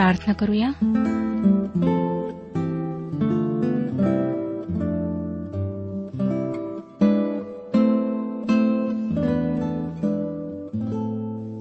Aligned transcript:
प्रार्थना 0.00 0.32
करूया. 0.32 0.70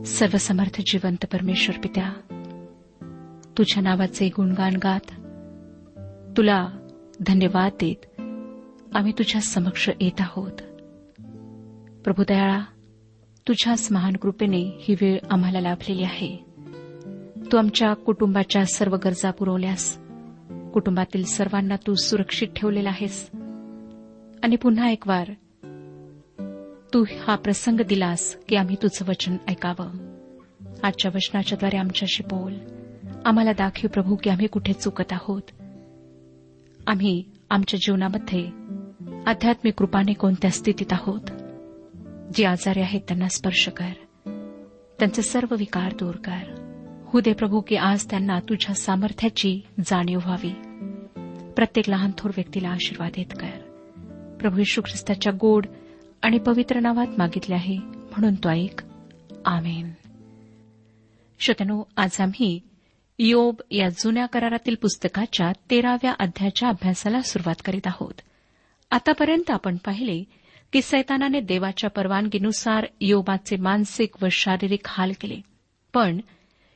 सर्वसमर्थ 0.06 0.82
जिवंत 0.86 1.26
परमेश्वर 1.32 1.80
पित्या 1.84 2.12
तुझ्या 3.58 3.84
नावाचे 3.84 4.30
गुणगान 4.30 4.74
गात. 4.76 5.12
तुला 6.38 6.68
धन्यवाद 7.28 7.72
देत 7.74 8.22
आम्ही 8.96 9.12
तुझ्या 9.12 9.42
समक्ष 9.42 9.90
येत 10.02 10.22
आहोत. 10.22 10.62
प्रभुदयाळा 12.04 12.60
तुझ्याच 13.48 13.92
महान 13.92 14.14
कृपेने 14.14 14.78
ही 14.80 14.94
वेळ 15.02 15.18
आम्हाला 15.32 15.62
लाभलेली 15.62 16.04
आहे. 16.04 16.49
तू 17.52 17.58
आमच्या 17.58 17.94
कुटुंबाच्या 17.94 18.66
सर्व 18.66 18.98
गरजा 19.06 19.32
पुरवल्यास. 19.32 19.98
कुटुंबातील 20.74 21.24
सर्वांना 21.24 21.76
तू 21.76 21.96
सुरक्षित 21.96 22.48
ठेवलेला 22.56 22.90
आहेस. 22.90 23.30
आणि 24.44 24.56
पुन्हा 24.56 24.90
एक 24.90 25.08
वार 25.08 25.28
तू 26.94 27.06
हा 27.20 27.36
प्रसंग 27.36 27.82
दिलास 27.82 28.38
की 28.50 28.56
आम्ही 28.56 28.76
तुझं 28.76 29.06
वचन 29.06 29.38
ऐकावं. 29.48 29.90
आजच्या 30.84 31.12
वचनाच्याद्वारे 31.16 31.78
आमच्याशी 31.78 32.24
बोल. 32.24 32.54
आम्हाला 33.26 33.52
दाखव 33.52 33.88
प्रभू 33.88 34.16
की 34.16 34.30
आम्ही 34.30 34.48
कुठे 34.48 34.74
चुकत 34.74 35.12
आहोत. 35.12 35.42
आम्ही 36.88 37.24
आमच्या 37.50 37.80
जीवनामध्ये 37.86 38.46
आध्यात्मिक 39.26 39.74
कृपाने 39.74 40.14
कोणत्या 40.14 40.52
स्थितीत 40.52 40.94
आहोत? 40.94 41.22
जे 42.34 42.46
आजारी 42.46 42.82
आहेत 42.82 43.02
त्यांना 43.02 43.28
स्पर्श 43.28 43.70
कर. 43.78 43.92
त्यांचे 45.00 45.22
सर्व 45.22 45.56
विकार 45.56 45.94
दूर 45.94 46.16
कर. 46.16 46.59
हो 47.14 47.20
दे 47.20 47.34
प्रभू 47.34 47.62
की 47.62 47.76
आज 47.76 48.10
त्यांना 48.10 48.40
तुझ्या 48.40 48.76
सामर्थ्याची 48.76 49.62
जाणीव 49.86 50.20
व्हावी. 50.26 50.50
प्रत्येक 51.52 51.90
लहान 51.90 52.12
थोर 52.18 52.32
व्यक्तीला 52.36 52.70
आशीर्वादित 52.70 53.26
कर. 53.26 53.50
प्रभू 54.40 54.60
यशू 54.60 54.82
ख्रिस्ताच्या 54.82 55.34
गोड 55.42 55.66
आणि 56.22 56.38
पवित्र 56.38 56.80
नावात 56.80 57.08
मागितले 57.18 57.56
आहे 57.56 57.78
म्हणून 57.78 58.36
तो 58.36 58.50
ऐक. 58.50 58.82
आमेन. 59.46 59.92
श्रोत्यानो 61.40 61.84
आज 61.98 62.18
आम्ही 62.20 62.60
योब 63.20 63.56
या 63.72 63.90
जुन्या 63.90 64.26
करारातील 64.26 64.76
पुस्तकाच्या 64.76 65.52
तेराव्या 65.72 66.14
अध्यायाच्या 66.20 66.70
अभ्यासाला 66.70 67.22
सुरुवात 67.22 67.62
करीत 67.66 67.88
आहोत. 67.88 68.22
आतापर्यंत 68.92 69.52
आपण 69.52 69.78
पाहिले 69.78 70.24
की 70.74 70.82
सैतानाने 70.82 71.40
देवाच्या 71.40 71.90
परवानगीनुसार 71.90 72.86
योबाचे 73.02 73.56
मानसिक 73.56 74.24
व 74.24 74.28
शारीरिक 74.32 74.82
हाल 74.86 75.12
केले. 75.22 75.42
पण 75.94 76.20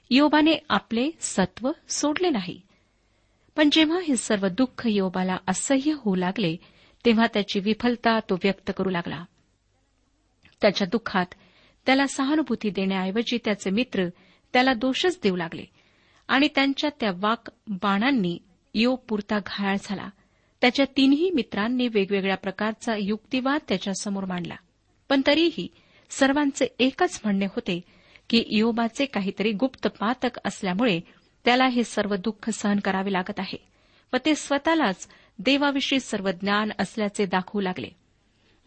योबाने 0.10 0.58
आपले 0.70 1.10
सत्व 1.20 1.72
सोडले 1.90 2.30
नाही. 2.30 2.62
पण 3.56 3.70
जेव्हा 3.72 4.00
हे 4.00 4.16
सर्व 4.16 4.48
दुःख 4.48 4.88
योबाला 4.88 5.38
असह्य 5.48 5.92
होऊ 5.92 6.16
लागले 6.16 6.56
तेव्हा 7.06 7.26
त्याची 7.34 7.60
विफलता 7.60 8.20
तो 8.20 8.36
व्यक्त 8.36 8.72
करू 8.78 8.90
लागला. 8.90 9.26
त्याच्या 10.62 10.88
दुःखात 10.92 11.26
त्याला 11.86 12.08
सहानुभूती 12.08 12.70
देण्याऐवजी 12.70 13.38
त्याचे 13.46 13.70
मित्र 13.70 14.08
त्याला 14.54 14.74
दोषच 14.74 15.20
देऊ 15.24 15.36
लागले 15.36 15.64
आणि 16.28 16.48
त्यांच्या 16.56 16.90
त्या 17.00 17.12
वाक 17.16 17.52
बाणांनी 17.68 18.40
यो 18.74 18.96
पुरता 18.96 19.40
घायाळ 19.40 19.78
झाला. 19.84 20.10
त्याच्या 20.62 20.86
तीनही 20.98 21.32
मित्रांनी 21.32 21.88
वेगवेगळ्या 21.88 22.38
प्रकारचा 22.38 22.96
युक्तिवाद 22.96 23.60
त्याच्यासमोर 23.68 24.26
मांडला. 24.26 24.56
पण 25.10 25.22
तरीही 25.28 25.68
सर्वांचे 26.10 26.68
एकच 26.80 27.22
म्हणणे 27.24 27.46
होते 27.46 27.82
की 28.30 28.44
योबाचे 28.48 29.06
काहीतरी 29.06 29.52
गुप्त 29.52 29.88
पातक 29.88 30.40
असल्यामुळे 30.46 31.00
त्याला 31.46 31.68
हे 31.68 31.84
सर्व 31.84 32.16
दुःख 32.16 32.50
सहन 32.50 32.80
करावे 32.80 33.14
लागत 33.14 33.40
आहे 33.40 33.68
व 34.14 34.18
ते 34.26 34.36
स्वतःलाच 34.36 35.08
देवाविषयी 35.40 36.00
सर्व 36.00 36.32
ज्ञान 36.32 36.70
असल्याचे 36.80 37.26
दाखवू 37.26 37.62
लागले. 37.62 37.88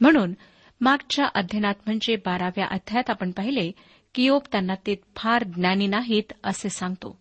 म्हणून 0.01 0.35
मागच्या 0.81 1.25
अध्ययनात 1.35 1.75
म्हणजे 1.87 2.17
बाराव्या 2.17 2.67
अध्यायात 2.71 3.11
आपण 3.11 3.31
पाहिले 3.31 3.73
की 4.15 4.25
योब 4.25 4.43
त्यांना 4.53 4.75
ते 4.75 4.95
फार 5.17 5.45
ज्ञानी 5.45 5.87
नाहीत 5.87 6.33
असे 6.45 6.69
सांगतो. 6.69 7.19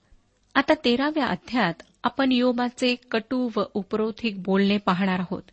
आता 0.55 0.73
तेराव्या 0.85 1.25
अध्यायात 1.25 1.73
आपण 2.03 2.31
योबाचे 2.31 2.95
कटू 3.11 3.49
व 3.55 3.63
उपरोधिक 3.73 4.41
बोलणे 4.41 4.77
पाहणार 4.77 5.19
आहोत. 5.19 5.43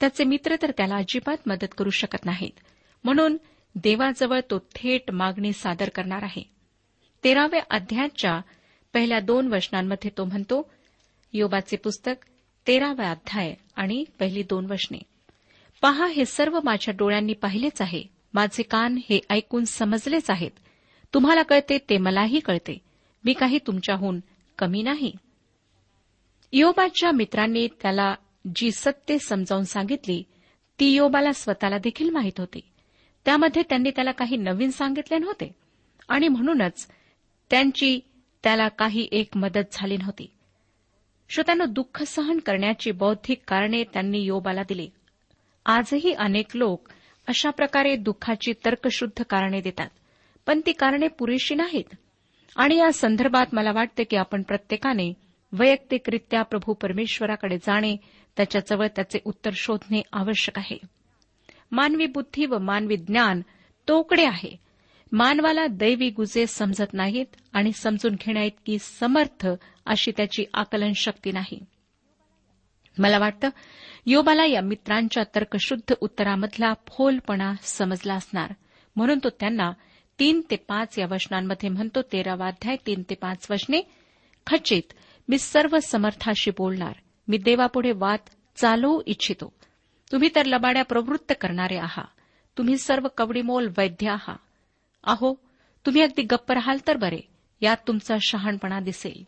त्याचे 0.00 0.24
मित्र 0.24 0.56
तर 0.62 0.70
त्याला 0.76 0.96
अजिबात 0.96 1.36
मदत 1.46 1.74
करू 1.78 1.90
शकत 1.90 2.24
नाहीत. 2.24 2.60
म्हणून 3.04 3.36
देवाजवळ 3.84 4.40
तो 4.40 4.58
थेट 4.58 5.10
मागणी 5.10 5.52
सादर 5.52 5.88
करणार 5.88 6.22
आहे. 6.22 6.42
तेराव्या 7.24 7.60
अध्यायाच्या 7.70 8.40
पहिल्या 8.94 9.20
दोन 9.20 9.46
वचनांमध्ये 9.46 10.10
तो 10.18 10.24
म्हणतो 10.24 10.70
योबाचे 11.32 11.76
पुस्तक 11.76 12.26
तेराव्या 12.66 13.10
अध्याय 13.10 13.54
आणि 13.76 14.04
पहिली 14.20 14.42
दोन 14.42 14.66
वचने. 14.70 14.98
पहा 15.82 16.06
हे 16.06 16.24
सर्व 16.24 16.60
माझ्या 16.64 16.94
डोळ्यांनी 16.98 17.32
पाहिलेच 17.32 17.82
आहे. 17.82 18.02
माझे 18.34 18.62
कान 18.62 18.98
हे 19.10 19.20
ऐकून 19.30 19.64
समजलेच 19.64 20.30
आहेत. 20.30 20.50
तुम्हाला 21.14 21.42
कळते 21.42 21.78
ते 21.78 21.98
मलाही 21.98 22.40
कळते. 22.40 22.78
मी 23.24 23.32
काही 23.32 23.58
तुमच्याहून 23.66 24.20
कमी 24.58 24.82
नाही. 24.82 25.12
योबाच्या 26.52 27.12
मित्रांनी 27.12 27.68
त्याला 27.82 28.14
जी 28.54 28.70
सत्य 28.70 29.18
समजावून 29.18 29.64
सांगितली 29.64 30.22
ती 30.80 30.86
योबाला 30.94 31.32
स्वतःला 31.32 31.78
देखील 31.78 32.10
माहीत 32.10 32.40
होती. 32.40 32.60
त्यामध्ये 33.28 33.62
त्यांनी 33.62 33.90
त्याला 33.90 34.10
काही 34.10 34.36
नवीन 34.36 34.70
सांगितले 34.70 35.18
नव्हते. 35.18 35.52
आणि 36.08 36.28
म्हणूनच 36.28 36.88
त्यांची 37.50 38.00
त्याला 38.42 38.68
काही 38.68 39.08
एक 39.12 39.28
मदत 39.36 39.64
झाली 39.72 39.96
नव्हती. 39.96 40.30
श्रोत्यानं 41.28 41.64
दुःख 41.68 42.02
सहन 42.02 42.38
करण्याची 42.38 42.90
बौद्धिक 42.90 43.40
कारणे 43.48 43.84
त्यांनी 43.84 44.18
योबाला 44.18 44.62
दिली. 44.62 44.90
आजही 45.66 46.12
अनेक 46.12 46.46
लोक 46.54 46.88
अशा 47.26 47.50
प्रकारे 47.50 47.96
दुःखाची 47.96 48.52
तर्कशुद्ध 48.52 49.22
कारणे 49.22 49.60
देतात. 49.60 49.88
पण 50.46 50.60
ती 50.66 50.72
कारणे 50.72 51.08
पुरेशी 51.08 51.54
नाहीत. 51.54 51.94
आणि 52.56 52.76
या 52.76 52.92
संदर्भात 52.92 53.46
मला 53.52 53.72
वाटते 53.72 54.04
की 54.04 54.16
आपण 54.16 54.42
प्रत्येकाने 54.42 55.12
वैयक्तिकरित्या 55.52 56.42
प्रभू 56.42 56.72
परमेश्वराकडे 56.72 57.56
जाणे 57.56 57.96
त्याच्याजवळ 58.36 58.86
त्याचे 58.86 59.18
उत्तर 59.24 59.50
शोधणे 59.54 60.02
आवश्यक 60.12 60.58
आहे. 60.58 60.97
मानवी 61.70 62.06
बुद्धी 62.06 62.46
व 62.46 62.58
मानवी 62.58 62.96
ज्ञान 62.96 63.42
तोकडे 63.88 64.24
आहे. 64.24 64.56
मानवाला 65.12 65.66
दैवी 65.66 66.10
गुजे 66.10 66.46
समजत 66.46 66.92
नाहीत 66.92 67.26
आणि 67.52 67.72
समजून 67.72 68.14
घेण्याइतकी 68.14 68.78
समर्थ 68.78 69.46
अशी 69.86 70.12
त्याची 70.16 70.44
आकलन 70.54 70.92
शक्ती 70.92 71.32
नाही. 71.32 71.64
मला 72.98 73.18
वाटतं 73.18 73.48
योबाला 74.06 74.44
या 74.44 74.60
मित्रांच्या 74.60 75.22
तर्कशुद्ध 75.34 75.94
उत्तरामधला 76.00 76.72
फोलपणा 76.88 77.52
समजला 77.62 78.14
असणार. 78.14 78.52
म्हणून 78.96 79.18
तो 79.24 79.28
त्यांना 79.28 79.70
तीन 80.18 80.40
ते 80.50 80.56
पाच 80.56 80.98
या 80.98 81.06
वचनांमध्ये 81.10 81.68
म्हणतो 81.68 82.02
तेरावा 82.02 82.46
अध्याय 82.46 82.76
तीन 82.86 83.02
ते 83.10 83.14
पाच 83.14 83.46
वचने 83.50 83.80
खचित 84.46 84.82
मी 85.28 85.38
सर्व 85.38 85.78
समर्थाशी 85.78 86.50
बोलणार. 86.50 86.92
मी 87.28 87.38
देवापुढे 87.38 87.92
वाद 87.92 88.18
चालवू 88.56 89.02
इच्छितो. 89.06 89.52
तुम्ही 90.12 90.28
तर 90.34 90.46
लबाड्या 90.46 90.84
प्रवृत्त 90.84 91.32
करणारे 91.40 91.76
आहात 91.76 92.20
तुम्ही 92.58 92.78
सर्व 92.78 93.08
कवडीमोल 93.16 93.68
वैद्य 93.78 94.08
आहात 94.08 94.36
अहो 95.04 95.34
तुम्ही 95.86 96.02
अगदी 96.02 96.22
गप्प 96.22 96.52
राहाल 96.52 96.78
तर 96.86 96.96
बरे. 96.96 97.20
यात 97.60 97.76
तुमचा 97.86 98.16
शहाणपणा 98.20 98.80
दिसेल. 98.80 99.24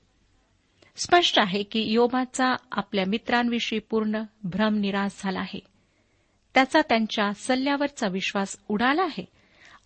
स्पष्ट 0.96 1.38
आहे 1.38 1.62
की 1.62 1.92
योबाचा 1.92 2.56
आपल्या 2.72 3.04
मित्रांविषयी 3.06 3.78
पूर्ण 3.78 4.22
भ्रम 4.42 4.74
निराश 4.74 5.12
झाला 5.18 5.40
आहे. 5.40 5.60
त्याचा 6.54 6.80
त्यांच्या 6.88 7.32
सल्ल्यावरचा 7.32 8.08
विश्वास 8.08 8.56
उडाला 8.68 9.02
आहे. 9.02 9.24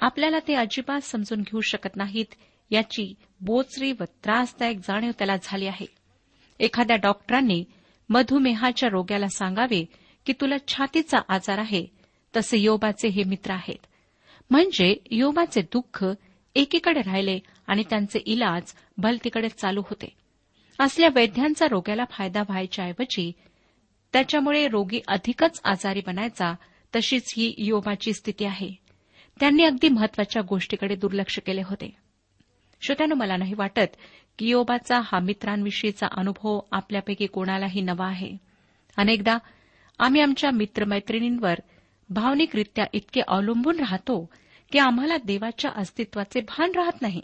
आपल्याला 0.00 0.38
ते 0.38 0.54
अजिबात 0.54 1.00
समजून 1.00 1.40
घेऊ 1.40 1.60
शकत 1.60 1.96
नाहीत 1.96 2.34
याची 2.70 3.14
बोचरी 3.40 3.92
व 3.92 4.04
त्रासदायक 4.24 4.78
जाणीव 4.78 5.10
त्याला 5.18 5.36
झाली 5.42 5.66
आहे. 5.66 5.86
एखाद्या 6.60 6.96
डॉक्टरांनी 6.96 7.64
मधुमेहाच्या 8.08 8.88
रोग्याला 8.88 9.28
सांगावे 9.28 9.84
की 10.26 10.32
तुला 10.32 10.54
छातीचा 10.68 11.18
आजार 11.28 11.58
आहे 11.58 11.86
तसे 12.36 12.58
योबाचे 12.58 13.08
हे 13.08 13.24
मित्र 13.24 13.50
आहेत. 13.52 13.86
म्हणजे 14.50 14.96
योबाचे 15.10 15.62
दुःख 15.62 16.04
एकीकडे 16.54 17.00
राहिले 17.00 17.38
आणि 17.66 17.82
त्यांचे 17.90 18.18
इलाज 18.18 18.62
भलतीकडे 18.98 19.48
चालू 19.48 19.80
होते. 19.80 20.08
असल्या 20.80 21.08
वैद्यांचा 21.14 21.66
रोग्याला 21.70 22.04
फायदा 22.10 22.40
व्हायच्या 22.40 22.84
ऐवजी 22.84 23.32
त्याच्यामुळे 24.12 24.68
रोगी 24.68 25.00
अधिकच 25.08 25.60
आजारी 25.64 26.00
बनायचा 26.06 26.54
तशीच 26.96 27.34
ही 27.36 27.54
योबाची 27.58 28.12
स्थिती 28.12 28.44
आहे. 28.44 28.70
त्यांनी 29.40 29.64
अगदी 29.64 29.88
महत्त्वाच्या 29.88 30.42
गोष्टीकडे 30.42 30.94
दुर्लक्ष 30.94 31.38
केले 31.38 31.62
होते. 31.62 31.96
श्रोत्यानं 32.82 33.14
मला 33.14 33.36
नाही 33.36 33.54
वाटत 33.54 33.96
की 34.38 34.48
योबाचा 34.48 35.00
हा 35.04 35.18
मित्रांविषयीचा 35.18 36.06
अनुभव 36.12 36.60
आपल्यापैकी 36.72 37.26
कोणालाही 37.26 37.80
नवा 37.80 38.06
आहे. 38.06 38.36
अनेकदा 38.96 39.38
आम्ही 39.98 40.20
आमच्या 40.20 40.50
मित्रमैत्रिणींवर 40.50 41.54
भावनिकरित्या 42.08 42.84
इतके 42.92 43.20
अवलंबून 43.28 43.78
राहतो 43.78 44.30
की 44.72 44.78
आम्हाला 44.78 45.16
देवाच्या 45.16 45.70
अस्तित्वाचे 45.76 46.40
भान 46.40 46.72
राहत 46.74 47.02
नाही. 47.02 47.20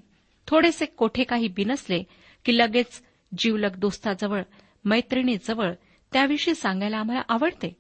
थोडेसे 0.47 0.85
कोठे 0.85 1.25
काही 1.25 1.49
बिनसले 1.49 2.03
की 2.45 2.59
लगेच 2.59 3.03
जीवलग 3.39 3.77
दोस्ताजवळ 3.77 4.43
मैत्रिणीजवळ 4.85 5.73
त्याविषयी 6.13 6.55
सांगायला 6.55 6.97
आम्हाला 6.99 7.23
आवडते. 7.29 7.77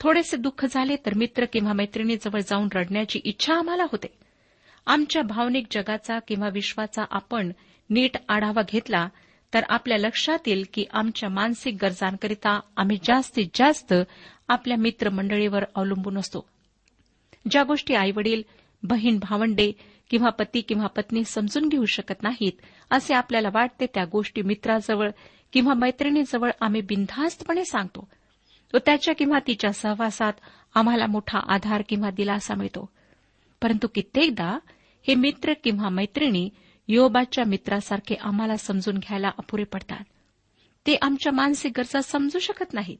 थोडेसे 0.00 0.36
दुःख 0.36 0.66
झाले 0.66 0.96
तर 0.96 1.14
मित्र 1.14 1.44
किंवा 1.44 1.72
मैत्रिणीजवळ 1.72 2.40
जाऊन 2.40 2.68
रडण्याची 2.74 3.20
इच्छा 3.24 3.54
आम्हाला 3.54 3.82
होते. 3.82 4.18
आमच्या 4.86 5.22
भावनिक 5.22 5.66
जगाचा 5.70 6.18
किंवा 6.18 6.48
विश्वाचा 6.48 7.04
आपण 7.10 7.52
नीट 7.90 8.16
आढावा 8.28 8.62
घेतला 8.68 9.08
तर 9.54 9.60
आपल्या 9.68 9.98
लक्षात 9.98 10.38
येईल 10.46 10.64
की 10.74 10.84
आमच्या 10.92 11.28
मानसिक 11.28 11.76
गरजांकरिता 11.82 12.60
आम्ही 12.76 12.98
जास्तीत 13.04 13.46
जास्त 13.54 13.94
आपल्या 14.48 14.76
मित्रमंडळीवर 14.76 15.64
अवलंबून 15.74 16.18
असतो. 16.18 16.48
ज्या 17.50 17.62
गोष्टी 17.62 17.94
आईवडील 17.94 18.42
बहीण 18.82 19.18
भावंडे 19.18 19.72
किंवा 20.10 20.30
पती 20.30 20.60
किंवा 20.60 20.86
पत्नी 20.86 21.24
समजून 21.24 21.68
घेऊ 21.68 21.84
शकत 21.84 22.22
नाहीत 22.22 22.52
असे 22.90 23.14
आपल्याला 23.14 23.48
वाटते 23.52 23.86
त्या 23.86 24.04
गोष्टी 24.04 24.42
मित्राजवळ 24.42 25.10
किंवा 25.52 25.74
मैत्रिणीजवळ 25.74 26.50
आम्ही 26.60 26.80
बिनधास्तपणे 26.80 27.64
सांगतो 27.64 28.08
तो 28.72 28.78
त्याच्या 28.78 29.14
किंवा 29.14 29.38
तिच्या 29.46 29.72
सहवासात 29.72 30.32
आम्हाला 30.74 31.06
मोठा 31.06 31.38
आधार 31.38 31.82
किंवा 31.88 32.10
दिलासा 32.10 32.54
मिळतो. 32.54 32.88
परंतु 33.62 33.86
कित्येकदा 33.94 34.58
हे 35.08 35.14
मित्र 35.14 35.52
किंवा 35.64 35.88
मैत्रिणी 35.88 36.50
योबाच्या 36.88 37.44
मित्रासारखे 37.44 38.14
आम्हाला 38.14 38.56
समजून 38.56 38.98
घ्यायला 38.98 39.28
अपुरे 39.38 39.64
पडतात. 39.64 40.04
ते 40.86 40.96
आमच्या 41.02 41.32
मानसिक 41.32 41.72
गरजा 41.76 42.00
समजू 42.00 42.38
शकत 42.38 42.74
नाहीत. 42.74 42.96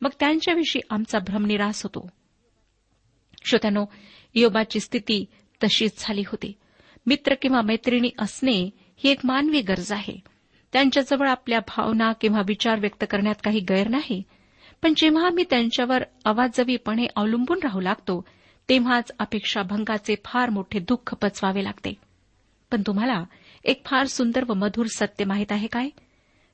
मग 0.00 0.10
त्यांच्याविषयी 0.20 0.82
आमचा 0.90 1.18
भ्रमनिरास 1.18 1.82
होतो. 1.82 2.08
श्रोत्यानो 3.48 3.86
योबाची 4.34 4.80
स्थिती 4.80 5.24
तशीच 5.64 5.92
झाली 5.98 6.20
होती. 6.20 6.52
मित्र 7.06 7.34
किंवा 7.42 7.60
मैत्रिणी 7.62 8.10
असणे 8.18 8.70
ही 8.96 9.10
एक 9.10 9.18
मानवी 9.24 9.60
गरज 9.60 9.92
आहे. 9.92 10.20
त्यांच्याजवळ 10.72 11.28
आपल्या 11.28 11.58
भावना 11.58 12.12
किंवा 12.12 12.40
विचार 12.46 12.80
व्यक्त 12.80 13.04
करण्यात 13.10 13.34
काही 13.44 13.60
गैर 13.60 13.88
नाही. 13.88 14.22
पण 14.82 14.92
जेव्हा 14.96 15.30
मी 15.30 15.44
त्यांच्यावर 15.50 16.02
अवाजवीपणे 16.24 17.06
अवलंबून 17.16 17.58
राहू 17.62 17.80
लागतो 17.80 18.24
तेव्हाच 18.68 19.10
अपेक्षाभंगाचे 19.18 20.14
फार 20.24 20.50
मोठे 20.50 20.78
दुःख 20.78 21.14
पचवावे 21.14 21.64
लागते. 21.64 22.05
पण 22.70 22.82
तुम्हाला 22.86 23.24
एक 23.64 23.82
फार 23.86 24.06
सुंदर 24.06 24.44
व 24.48 24.54
मधुर 24.54 24.86
सत्य 24.96 25.24
माहीत 25.24 25.52
आहे 25.52 25.66
काय? 25.66 25.88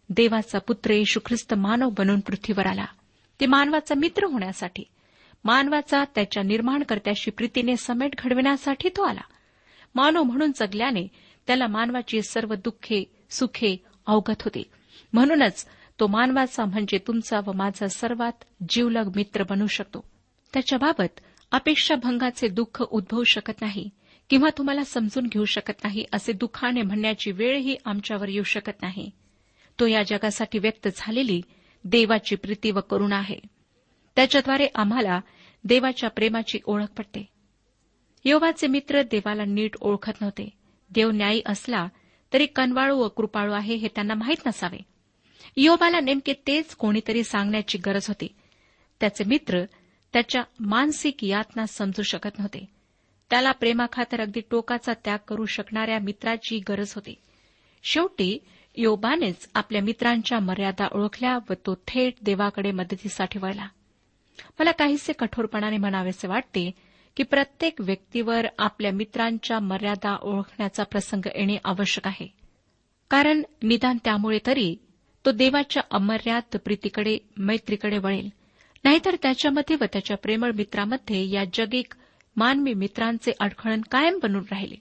देवाचा 0.09 0.59
पुत्र 0.59 0.91
येशू 0.91 1.21
ख्रिस्त 1.27 1.55
मानव 1.55 1.91
बनून 1.91 2.21
पृथ्वीवर 2.21 2.67
आला. 2.67 2.85
ते 3.41 3.47
मानवाचा 3.47 3.95
मित्र 3.95 4.25
होण्यासाठी 4.25 4.85
मानवाचा 5.45 6.05
त्याच्या 6.15 6.43
निर्माणकर्त्याशी 6.43 7.31
प्रीतीने 7.31 7.77
समेट 7.77 8.15
घडविण्यासाठी 8.19 8.89
तो 8.89 9.03
आला. 9.03 9.21
मानव 9.95 10.23
म्हणून 10.23 10.53
जगल्याने 10.57 11.09
त्याला 11.47 11.67
मानवाची 11.67 12.23
सर्व 12.23 12.55
दुःखे 12.55 13.05
सुखे 13.31 13.85
अवगत 14.07 14.43
होते. 14.43 14.63
म्हणूनच 15.13 15.67
तो 16.01 16.07
मानवाचा 16.07 16.65
म्हणजे 16.65 16.99
तुमचा 17.07 17.41
व 17.47 17.53
माझा 17.53 17.89
सर्वात 17.89 18.45
जीवलग 18.69 19.13
मित्र 19.17 19.43
बनू 19.43 19.67
शकतो. 19.67 20.05
त्याच्याबाबत 20.53 21.21
अपेक्षाभंगाचे 21.51 22.49
दुःख 22.49 22.83
उद्भवू 22.83 23.25
शकत 23.25 23.61
नाही. 23.61 23.91
किंवा 24.33 24.49
तुम्हाला 24.59 24.85
समजून 24.85 25.27
घेऊ 25.27 25.45
शकत 25.45 25.85
नाही 25.85 26.05
असे 26.13 26.33
दुःखाने 26.33 26.83
म्हणण्याची 26.83 27.31
वेळही 27.31 27.77
आमच्यावर 27.85 28.29
येऊ 28.29 28.43
शकत 28.43 28.83
नाही. 28.83 29.11
तो 29.81 29.87
या 29.87 30.03
जगासाठी 30.03 30.59
व्यक्त 30.59 30.89
झालेली 30.97 31.43
देवाची 31.85 32.37
प्रीती 32.37 32.71
व 32.71 32.81
करुणा 32.81 33.17
आहे. 33.17 33.39
त्याच्याद्वारे 34.17 34.67
आम्हाला 34.75 35.21
देवाच्या 35.65 36.11
प्रेमाची 36.11 36.59
ओळख 36.65 36.87
पडते. 36.87 37.29
योवाचे 38.25 38.67
मित्र 38.67 39.03
देवाला 39.03 39.45
नीट 39.45 39.77
ओळखत 39.81 40.13
नव्हते. 40.21 40.49
देव 40.91 41.11
न्यायी 41.11 41.43
असला 41.47 41.89
तरी 42.33 42.47
कनवाळू 42.47 42.99
व 42.99 43.09
कृपाळू 43.09 43.53
आहे 43.53 43.75
हे 43.75 43.89
त्यांना 43.89 44.15
माहीत 44.15 44.47
नसावे. 44.47 44.79
योबाला 45.57 46.01
नेमके 46.01 46.33
तेच 46.33 46.75
कोणीतरी 46.75 47.25
सांगण्याची 47.25 47.79
गरज 47.79 48.09
होती. 48.09 48.29
त्याचे 49.01 49.25
मित्र 49.25 49.65
त्याच्या 50.13 50.43
मानसिक 50.61 51.25
यातना 51.25 51.67
समजू 51.67 52.03
शकत 52.03 52.39
नव्हते. 52.39 52.82
त्याला 53.33 53.53
प्रेमाखातर 53.53 54.21
अगदी 54.21 54.41
टोकाचा 54.51 54.93
त्याग 55.05 55.19
करू 55.29 55.45
शकणाऱ्या 55.45 55.99
मित्राची 55.99 56.59
गरज 56.69 56.93
होती. 56.95 57.15
शेवटी 57.83 58.39
योबानेच 58.77 59.51
आपल्या 59.55 59.83
मित्रांच्या 59.83 60.39
मर्यादा 60.39 60.89
ओळखल्या 60.93 61.39
व 61.51 61.53
तो 61.53 61.75
थेट 61.89 62.15
देवाकडे 62.23 62.71
मदतीसाठी 62.71 63.39
वळला. 63.39 63.69
मला 64.59 64.71
काहीसे 64.71 65.13
कठोरपणाने 65.13 65.77
म्हणावेसे 65.77 66.29
वाटते 66.29 66.71
की 67.17 67.23
प्रत्येक 67.23 67.81
व्यक्तीवर 67.81 68.47
आपल्या 68.59 68.93
मित्रांच्या 68.93 69.59
मर्यादा 69.59 70.17
ओळखण्याचा 70.23 70.85
प्रसंग 70.85 71.27
येणे 71.27 71.57
आवश्यक 71.65 72.07
आहे. 72.07 72.33
कारण 73.11 73.43
निदान 73.63 73.99
त्यामुळे 74.05 74.39
तरी 74.47 74.77
तो 75.27 75.33
देवाच्या 75.33 75.83
अमर्याद 75.91 76.57
प्रीतीकडे 76.57 77.19
मैत्रीकडे 77.37 77.99
वळेल. 77.99 78.29
नाहीतर 78.85 79.17
त्याच्यामध्ये 79.23 79.77
व 79.81 79.85
त्याच्या 79.85 80.17
प्रेमळ 80.17 80.51
मित्रामध्ये 80.51 81.31
या 81.31 81.45
जगिक 81.53 81.95
मानवी 82.37 82.75
मित्रांचे 82.75 83.33
अडखळण 83.41 83.81
कायम 83.81 84.19
बनून 84.23 84.45
राहिले. 84.51 84.75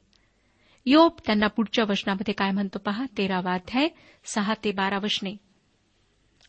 योप 0.86 1.20
त्यांना 1.25 1.48
पुढच्या 1.48 1.86
वचनामध्ये 1.89 2.34
काय 2.34 2.51
म्हणतो 2.51 2.79
पहा? 2.79 3.05
तेरावा 3.17 3.53
अध्याय 3.53 3.88
सहा 4.25 4.53
ते 4.63 4.72
बारा 4.72 4.98
वचने. 4.98 5.38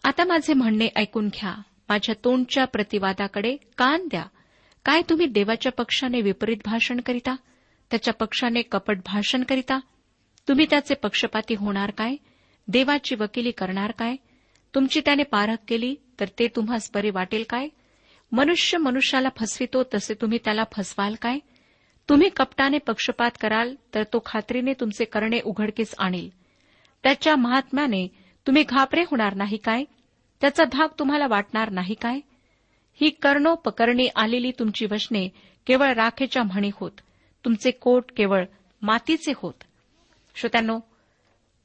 आता 0.05 0.25
माझे 0.25 0.55
म्हणणे 0.55 0.89
ऐकून 0.97 1.29
घ्या. 1.29 1.55
माझ्या 1.89 2.15
तोंडच्या 2.25 2.65
प्रतिवादाकडे 2.65 3.57
कान 3.79 4.07
द्या. 4.07 4.25
काय 4.85 5.03
तुम्ही 5.09 5.27
देवाच्या 5.27 5.73
पक्षाने 5.73 6.21
विपरीत 6.21 6.57
भाषण 6.65 7.01
करिता? 7.01 7.37
त्याच्या 7.91 8.15
पक्षाने 8.15 8.63
कपट 8.63 8.99
भाषण 8.99 9.43
करिता? 9.43 9.81
तुम्ही 10.49 10.67
त्याचे 10.71 10.95
पक्षपाती 10.95 11.55
होणार 11.55 11.91
काय? 11.91 12.17
देवाची 12.69 13.15
वकिली 13.15 13.51
करणार 13.51 13.91
काय? 13.91 14.17
तुमची 14.75 15.01
त्याने 15.01 15.23
पारख 15.23 15.57
केली 15.69 15.95
तर 16.21 16.25
ते 16.39 16.49
तुम्हास 16.49 16.91
बरे 16.95 17.11
वाटेल 17.11 17.45
काय? 17.51 17.69
मनुष्य 18.33 18.79
मनुष्याला 18.79 19.29
फसवितो 19.37 19.83
तसे 19.83 20.15
तुम्ही 20.15 20.39
त्याला 20.45 20.65
फसवाल 20.77 21.15
काय? 21.23 21.39
तुम्ही 22.09 22.29
कपटाने 22.29 22.79
पक्षपात 22.79 23.31
कराल 23.41 23.75
तर 23.95 24.03
तो 24.03 24.23
खात्रीने 24.27 24.73
तुमचे 24.73 25.05
करणे 25.05 25.41
उघडकीस 25.45 25.95
आणेल. 25.99 26.31
त्याच्या 27.03 27.37
महात्म्याने 27.37 28.09
तुम्ही 28.47 28.63
घाबरे 28.63 29.03
होणार 29.03 29.35
नाही 29.35 29.57
काय? 29.57 29.85
त्याचा 30.41 30.65
धाक 30.65 30.99
तुम्हाला 30.99 31.27
वाटणार 31.27 31.71
नाही 31.71 31.95
काय? 31.95 32.21
ही 33.01 33.11
कर्णोपकरणी 33.11 34.09
आलेली 34.17 34.51
तुमची 34.59 34.87
वचने 34.87 35.29
केवळ 35.67 35.93
राखेच्या 35.93 36.43
म्हणी 36.43 36.71
होत. 36.75 36.91
तुमचे 37.45 37.71
कोट 37.71 38.05
केवळ 38.17 38.45
मातीचे 38.83 39.33
होत. 39.37 39.65
श्रोत्यांनो 40.35 40.79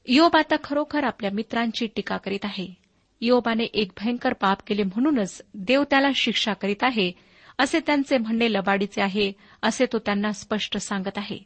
योब 0.07 0.35
आता 0.37 0.55
खरोखर 0.63 1.03
आपल्या 1.03 1.31
मित्रांची 1.31 1.87
टीका 1.87 2.17
करीत 2.17 2.39
आहे. 2.43 2.86
योबाने 3.21 3.63
एक 3.63 3.91
भयंकर 3.97 4.33
पाप 4.33 4.57
केले 4.67 4.83
म्हणूनच 4.83 5.41
देव 5.53 5.83
त्याला 5.83 6.09
शिक्षा 6.15 6.53
करीत 6.53 6.83
आहे 6.83 7.11
असे 7.57 7.79
त्यांचे 7.79 8.17
म्हणणे 8.17 8.53
लबाडीचे 8.53 9.01
आहे 9.01 9.31
असे 9.61 9.85
तो 9.93 9.99
त्यांना 9.99 10.31
स्पष्ट 10.31 10.77
सांगत 10.77 11.17
आहे. 11.17 11.39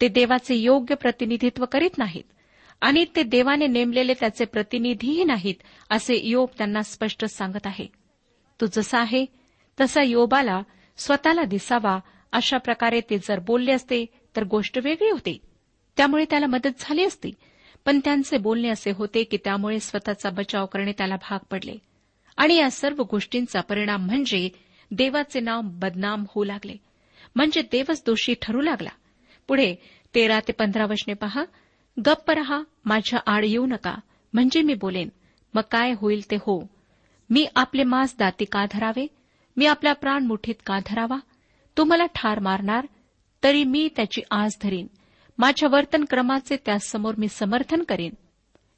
ते 0.00 0.08
देवाचे 0.08 0.54
योग्य 0.54 0.94
प्रतिनिधित्व 0.94 1.64
करीत 1.64 1.98
नाहीत 1.98 2.24
आणि 2.80 3.04
ते 3.16 3.22
देवाने 3.22 3.66
नेमलेले 3.66 4.14
त्याचे 4.20 4.44
प्रतिनिधीही 4.44 5.24
नाहीत 5.24 5.54
असे 5.90 6.20
योब 6.22 6.48
त्यांना 6.58 6.82
स्पष्ट 6.82 7.24
सांगत 7.24 7.66
आहे. 7.66 7.86
तो 8.60 8.66
जसा 8.72 8.98
आहे 8.98 9.26
तसा 9.80 10.02
योबाला 10.02 10.62
स्वतःला 10.96 11.42
दिसावा 11.42 11.98
अशा 12.32 12.58
प्रकारे 12.58 13.00
ते 13.00 13.18
जर 13.18 13.38
बोलले 13.38 13.72
असते 13.72 14.04
तर 14.36 14.44
गोष्ट 14.44 14.78
वेगळी 14.84 15.10
होती. 15.10 15.40
त्यामुळे 15.96 16.24
त्याला 16.30 16.46
मदत 16.46 16.68
झाली 16.78 17.04
असती. 17.04 17.30
पण 17.86 18.00
त्यांचे 18.04 18.38
बोलणे 18.38 18.68
असे 18.68 18.90
होते 18.90 19.24
की 19.24 19.36
त्यामुळे 19.36 19.80
स्वतःचा 19.80 20.30
बचाव 20.30 20.66
करणे 20.66 20.92
त्याला 20.92 21.16
भाग 21.16 21.38
पडले. 21.50 21.74
आणि 22.36 22.54
या 22.54 22.70
सर्व 22.70 23.02
गोष्टींचा 23.10 23.60
परिणाम 23.60 24.06
म्हणजे 24.06 24.48
देवाचे 24.90 25.40
नाव 25.40 25.60
बदनाम 25.64 26.24
होऊ 26.28 26.44
लागले. 26.44 26.76
म्हणजे 27.36 27.62
देवच 27.62 28.02
दोषी 28.06 28.34
ठरू 28.42 28.60
लागला. 28.60 28.88
पुढे 29.48 29.74
तेरा 30.14 30.40
ते 30.40 30.52
पंधरा 30.52 30.84
वचने 30.84 31.14
पहा. 31.14 31.44
गप्प 32.06 32.30
रहा 32.30 32.62
माझ्या 32.84 33.20
आड 33.26 33.44
येऊ 33.44 33.66
नका. 33.66 33.94
म्हणजे 34.32 34.62
मी 34.62 34.74
बोलेन 34.74 35.08
मग 35.54 35.62
काय 35.70 35.92
होईल 35.96 36.30
ते 36.30 36.36
हो. 36.36 36.68
मी 37.30 37.46
आपले 37.56 37.82
मांस 37.84 38.14
दाती 38.18 38.44
का 38.44 38.64
धरावे? 38.72 39.06
मी 39.56 39.66
आपला 39.66 39.92
प्राण 39.92 40.26
मुठीत 40.26 40.54
का 40.66 40.78
धरावा? 40.86 41.18
तो 41.76 41.84
मला 41.84 42.06
ठार 42.06 42.38
मारणार 42.38 42.86
तरी 43.44 43.64
मी 43.64 43.88
त्याची 43.96 44.22
आस 44.30 44.56
धरीन. 44.62 44.86
माझ्या 45.38 45.68
वर्तन 45.72 46.04
क्रमाचे 46.10 46.56
त्यासमोर 46.56 47.14
मी 47.18 47.28
समर्थन 47.28 47.82
करेन. 47.82 48.14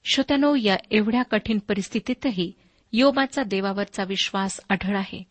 श्रोत्यानो 0.04 0.54
या 0.54 0.76
एवढ्या 0.90 1.22
कठीण 1.22 1.58
परिस्थितीतही 1.58 2.52
योबाचा 2.92 3.42
देवावरचा 3.42 4.04
विश्वास 4.04 4.60
आढळ 4.68 4.96
आहे. 4.96 5.22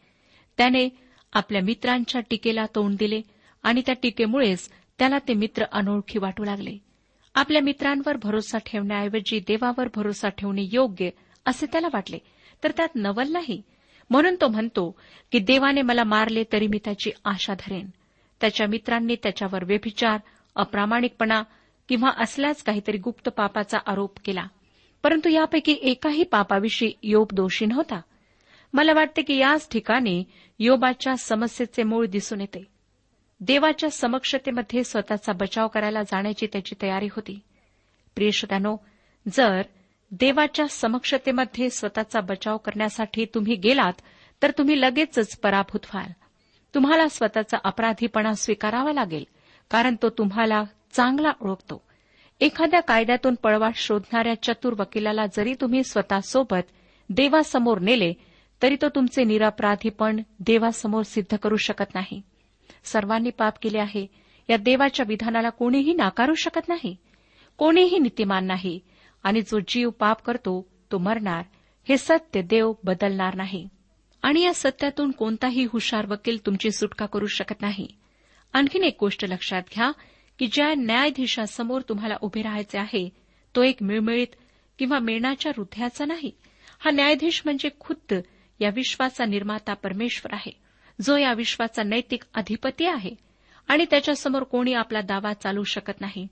त्याने 0.57 0.89
आपल्या 1.34 1.62
मित्रांच्या 1.62 2.22
टीकेला 2.29 2.65
तोंड 2.75 2.96
दिले 3.00 3.22
आणि 3.63 3.81
त्या 3.86 3.96
टीकेमुळेच 4.01 4.69
त्याला 5.00 5.17
ते 5.27 5.34
मित्र 5.34 5.63
अनोळखी 5.63 6.19
वाटू 6.19 6.43
लागले. 6.43 6.77
आपल्या 7.36 7.62
मित्रांवर 7.62 8.17
भरोसा 8.24 8.57
ठेवण्याऐवजी 8.57 9.39
देवावर 9.39 9.88
भरोसा 9.96 10.29
ठेवणे 10.29 10.69
योग्य 10.72 11.10
असे 11.46 11.65
त्याला 11.65 11.88
वाटले. 11.93 12.17
तर 12.63 12.72
त्यात 12.77 12.89
नवल 12.96 13.31
नाही. 13.31 13.62
म्हणून 14.10 14.36
तो 14.41 14.48
म्हणतो 14.48 15.00
की 15.31 15.39
देवाने 15.39 15.81
मला 15.81 16.03
मारले 16.03 16.43
तरी 16.53 16.67
मी 16.67 16.79
त्याची 16.86 17.12
आशा 17.25 17.53
धरेन. 17.53 17.89
त्याच्या 18.41 18.67
मित्रांनी 18.67 19.15
त्याच्यावर 19.15 19.63
व्यभिचार 19.63 20.17
अप्रामाणिकपणा 20.58 21.44
किंवा 21.90 22.10
असल्याच 22.18 22.64
काहीतरी 22.64 22.98
गुप्त 22.98 23.30
पापाचा 23.30 23.78
आरोप 23.86 24.20
केला. 24.26 24.48
परंतु 25.04 25.30
यापैकी 25.30 25.80
एकाही 25.82 26.24
पापाविषयी 26.24 26.92
योब 27.04 27.28
दोषी 27.34 27.66
नव्हता. 27.66 28.02
मला 28.74 28.94
वाटते 28.94 29.22
की 29.22 29.38
याच 29.38 29.70
ठिकाणी 29.70 30.24
योबाच्या 30.60 31.18
समस्येचे 31.18 31.84
मूळ 31.84 32.06
दिसून 32.06 32.42
येते. 32.42 32.68
देवाच्या 33.40 33.90
समक्षतेमध्ये 33.90 34.84
स्वतःचा 34.84 35.34
बचाव 35.34 35.68
करायला 35.68 36.02
जाण्याची 36.02 36.48
त्याची 36.48 36.76
तयारी 36.82 37.06
होती. 37.06 37.40
प्रियश्रोत्यानो 38.16 38.78
जर 39.34 39.62
देवाच्या 40.12 40.68
समक्षतेमध्ये 40.68 41.70
स्वतःचा 41.70 42.20
बचाव 42.20 42.58
करण्यासाठी 42.58 43.26
तुम्ही 43.26 43.56
गेलात 43.56 43.94
तर 44.44 44.52
तुम्ही 44.52 44.82
लगेचच 44.82 45.38
पराभूत 45.38 45.80
व्हाल. 45.94 46.12
तुम्हाला 46.76 47.08
स्वतःचा 47.08 47.58
अपराधीपणा 47.64 48.34
स्वीकारावा 48.34 48.94
लागेल. 48.94 49.24
कारण 49.70 49.96
तो 50.02 50.10
तुम्हाला 50.10 50.64
चांगला 50.92 51.32
ओळखतो. 51.42 51.82
एखाद्या 52.40 52.80
कायद्यातून 52.80 53.36
पळवाट 53.36 53.76
शोधणाऱ्या 53.76 54.44
चतुर 54.44 54.74
वकिलाला 54.80 55.26
जरी 55.26 55.54
तुम्ही 55.62 55.84
स्वतःसोबत 55.84 56.72
देवासमोर 57.10 57.80
नेले 57.80 58.14
तरी 58.62 58.76
तो 58.76 58.90
तुमचे 58.90 59.24
निरापराधीपण 59.24 60.22
देवासमोर 60.40 61.02
सिद्ध 61.02 61.38
करू 61.38 61.56
शकत 61.56 61.96
नाही. 61.96 62.22
सर्वांनी 62.84 63.30
पाप 63.30 63.54
केले 63.62 63.80
आहे. 63.80 64.08
या 64.50 64.58
देवाच्या 64.58 65.06
विधानाला 65.08 65.50
कोणीही 65.50 65.94
नाकारू 65.94 66.34
शकत 66.34 66.70
नाही. 66.70 66.96
कोणीही 67.58 68.00
नीतिमान 68.00 68.46
नाही. 68.46 68.80
आणि 69.24 69.42
जो 69.42 69.60
जीव 69.68 69.90
पाप 69.90 70.22
करतो 70.22 70.68
तो 70.92 70.98
मरणार. 70.98 71.44
हे 71.90 71.98
सत्य 71.98 72.42
देव 72.42 72.74
बदलणार 72.84 73.36
नाही. 73.36 73.68
आणि 74.22 74.42
या 74.42 74.54
सत्यातून 74.54 75.12
कोणताही 75.12 75.66
हुशार 75.66 76.06
वकील 76.06 76.46
तुमची 76.46 76.72
सुटका 76.72 77.06
करू 77.06 77.28
शकत 77.28 77.62
नाही. 77.62 77.88
आणखीन 78.58 78.84
एक 78.84 78.98
गोष्ट 79.00 79.26
लक्षात 79.26 79.62
घ्या 79.76 79.92
की 80.40 80.48
ज्या 80.52 80.74
न्यायाधीशासमोर 80.78 81.82
तुम्हाला 81.90 82.16
उभे 82.22 82.42
राहायचे 82.42 82.80
आहे 82.80 83.10
तो 83.56 83.64
एक 83.64 83.84
मिळमिळीत 83.84 84.28
किंवा 84.80 85.00
मेणाच्या 85.00 85.52
हृदयाचा 85.58 86.06
नाही. 86.06 86.32
हा 86.80 86.92
न्यायाधीश 86.92 87.42
म्हणजे 87.46 87.70
खुद्द 87.80 88.14
या 88.60 88.70
विश्वाचा 88.76 89.26
निर्माता 89.26 89.74
परमेश्वर 89.74 90.34
आहे. 90.34 90.52
जो 91.02 91.18
या 91.18 91.34
विश्वाचा 91.34 91.84
नैतिक 91.84 92.24
अधिपती 92.34 92.86
आहे. 92.86 93.12
आणि 93.68 93.86
त्याच्यासमोर 93.90 94.44
कोणी 94.44 94.74
आपला 94.74 95.02
दावा 95.02 95.34
चालू 95.34 95.64
शकत 95.64 96.02
नाही. 96.02 96.28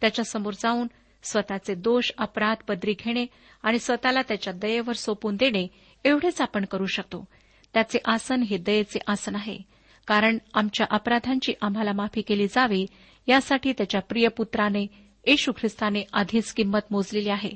त्याच्यासमोर 0.00 0.52
जाऊन 0.52 0.86
स्वतःचे 1.22 1.74
दोष 1.74 2.10
अपराध 2.18 2.56
पदरी 2.68 2.92
घेणे 2.92 3.26
आणि 3.62 3.78
स्वतःला 3.78 4.22
त्याच्या 4.22 4.52
दयेवर 4.52 4.92
सोपून 4.92 5.36
देणे 5.36 5.66
एवढेच 6.04 6.40
आपण 6.40 6.64
करू 6.64 6.86
शकतो. 6.86 7.28
त्याचे 7.74 7.98
आसन 8.04 8.42
हे 8.42 8.58
दयेचे 8.58 8.98
आसन 9.06 9.34
आहे. 9.34 9.77
कारण 10.08 10.38
आमच्या 10.54 10.86
अपराधांची 10.90 11.52
आम्हाला 11.62 11.92
माफी 11.92 12.22
केली 12.22 12.46
जावी 12.46 12.86
यासाठी 13.26 13.72
त्याच्या 13.72 14.00
प्रिय 14.00 14.28
पुत्राने 14.28 14.86
येशू 15.26 15.52
ख्रिस्ताने 15.52 16.02
आधीच 16.12 16.52
किंमत 16.52 16.78
मोजलेली 16.90 17.28
आहे. 17.28 17.50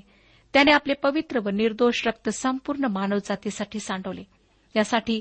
त्याने 0.53 0.73
आपले 0.73 0.95
पवित्र 0.95 1.39
व 1.39 1.49
निर्दोष 1.49 2.07
रक्त 2.07 2.29
संपूर्ण 2.29 2.85
मानवजातीसाठी 2.85 3.81
सांडवले. 3.81 4.25
यासाठी 4.77 5.21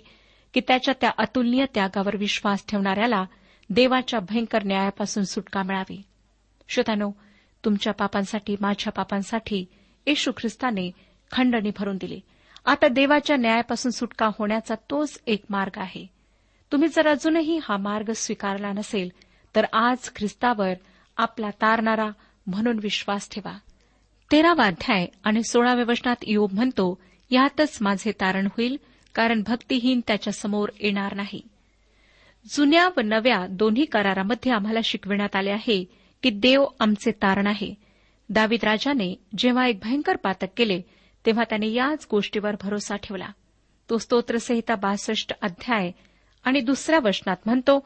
की 0.54 0.60
त्याच्या 0.60 0.94
त्या 1.02 1.12
अतुलनीय 1.18 1.66
त्यागावर 1.74 2.16
विश्वास 2.16 2.66
ठेवणाऱ्याला 2.68 3.26
देवाच्या 3.70 4.20
भयंकर 4.20 4.64
न्यायापासून 4.64 5.24
सुटका 5.24 5.64
मिळावी. 5.64 6.02
श्रोतानो 6.70 7.12
तुमच्या 7.66 7.94
पापांसाठी 7.94 8.56
माझ्या 8.62 8.94
पापांसाठी 8.94 9.66
येशू 10.08 10.32
ख्रिस्ताने 10.32 10.92
खंडणी 11.32 11.72
भरून 11.78 11.98
दिली. 12.02 12.20
आता 12.66 12.88
देवाच्या 12.88 13.38
न्यायापासून 13.38 13.92
सुटका 13.92 14.30
होण्याचा 14.40 14.76
तोच 14.76 15.22
एक 15.28 15.44
मार्ग 15.50 15.80
आहे. 15.80 16.21
तुम्ही 16.72 16.88
जर 16.88 17.08
अजूनही 17.08 17.60
हा 17.64 17.78
मार्ग 17.78 18.12
स्वीकारला 18.12 18.72
नसेल 18.72 19.10
तर 19.56 19.66
आज 19.74 20.12
ख्रिस्तावर 20.16 20.74
आपला 21.18 21.50
तारणारा 21.50 22.10
म्हणून 22.48 22.80
विश्वास 22.82 23.30
ठेवा. 23.30 23.58
तेरावा 24.32 24.66
अध्याय 24.66 25.08
आणि 25.24 25.44
सोळाव्या 25.44 25.86
वचनात 25.88 26.16
योग 26.28 26.52
म्हणतो 26.54 27.02
यातच 27.30 27.78
माझे 27.82 28.12
तारण 28.12 28.46
होईल 28.46 28.78
कारण 29.16 29.44
भक्तिहीन 29.48 30.02
त्याच्यासमोर 30.08 30.70
येणार 30.80 31.16
नाही. 31.16 31.42
जुन्या 32.50 32.90
व 32.98 33.00
नव्या 33.00 33.48
दोन्ही 33.50 33.86
करारामध्ये 33.86 34.52
आम्हाला 34.52 34.80
शिकविण्यात 34.84 35.36
आले 35.36 35.52
आहे 35.52 35.86
की 36.24 36.30
देव 36.30 36.66
आमचे 36.80 37.12
तारण 37.12 37.48
आहे. 37.48 37.76
दावीद 38.30 38.60
राजाने 38.64 39.16
जेव्हा 39.38 39.68
एक 39.68 39.80
भयंकर 39.84 40.16
पातक 40.16 40.48
केले 40.58 40.82
तेव्हा 41.26 41.44
त्याने 41.44 41.68
याच 41.68 42.08
गोष्टीवर 42.12 42.56
भरोसा 42.62 42.96
ठेवला. 42.96 43.28
तो 43.90 43.98
स्तोत्रसहिता 43.98 44.76
बासष्ट 44.76 45.34
अध्याय 45.42 45.92
आणि 46.44 46.62
दुसऱ्या 46.62 47.00
वचनात 47.04 47.38
म्हणतो 47.46 47.80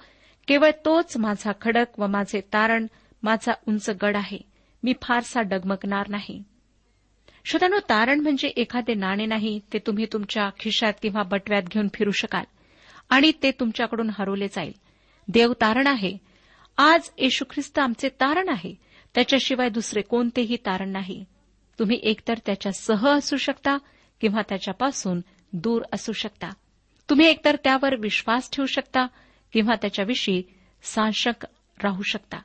केवळ 0.48 0.70
तोच 0.86 1.18
माझा 1.18 1.52
खडक 1.62 2.00
व 2.00 2.08
माझे 2.08 2.41
तारण 2.41 2.88
माझा 3.24 3.54
उंच 3.68 3.89
गड 4.02 4.15
आहे. 4.15 4.38
मी 4.84 4.94
फारसा 5.02 5.41
डगमगणार 5.41 6.10
नाही. 6.10 6.44
श्रोतांनो 7.46 7.80
तारण 7.80 8.20
म्हणजे 8.20 8.48
एखादे 8.48 8.94
नाणे 8.94 9.26
नाही 9.26 9.60
ते 9.74 9.80
तुम्ही 9.80 10.06
तुमच्या 10.13 10.50
खिशात 10.60 10.94
किंवा 11.02 11.24
बटव्यात 11.24 11.63
घेऊन 11.63 11.88
फिरू 11.94 12.12
शकाल 12.12 12.44
आणि 13.10 13.32
ते 13.44 13.52
तुमच्याकडून 13.52 14.10
हरवले 14.10 14.48
जाईल. 14.48 14.72
देव 15.28 15.54
तारण 15.54 15.88
आहे. 15.88 16.18
आज 16.78 17.10
येशू 17.18 17.46
ख्रिस्त 17.50 17.80
आमचे 17.80 18.10
तारण 18.10 18.50
आहे. 18.50 18.76
त्याच्याशिवाय 19.15 19.70
दुसरे 19.70 20.02
कोणतेही 20.02 20.56
तारण 20.56 20.89
नाही. 20.89 21.26
तुम्ही 21.80 22.00
एकतर 22.04 22.34
त्याच्या 22.46 22.72
सह 22.72 23.08
असू 23.08 23.38
शकता 23.38 23.78
किंवा 24.22 24.41
त्याच्यापासून 24.50 25.20
दूर 25.54 25.82
असू 25.94 26.12
शकता. 26.12 26.50
तुम्ही 27.10 27.26
एकतर 27.28 27.56
त्यावर 27.63 27.96
विश्वास 27.96 28.50
ठेवू 28.52 28.65
शकता 28.65 29.08
किंवा 29.54 29.76
त्याच्याविषयी 29.76 30.44
सांशक 30.84 31.46
राहू 31.84 32.02
शकता. 32.02 32.38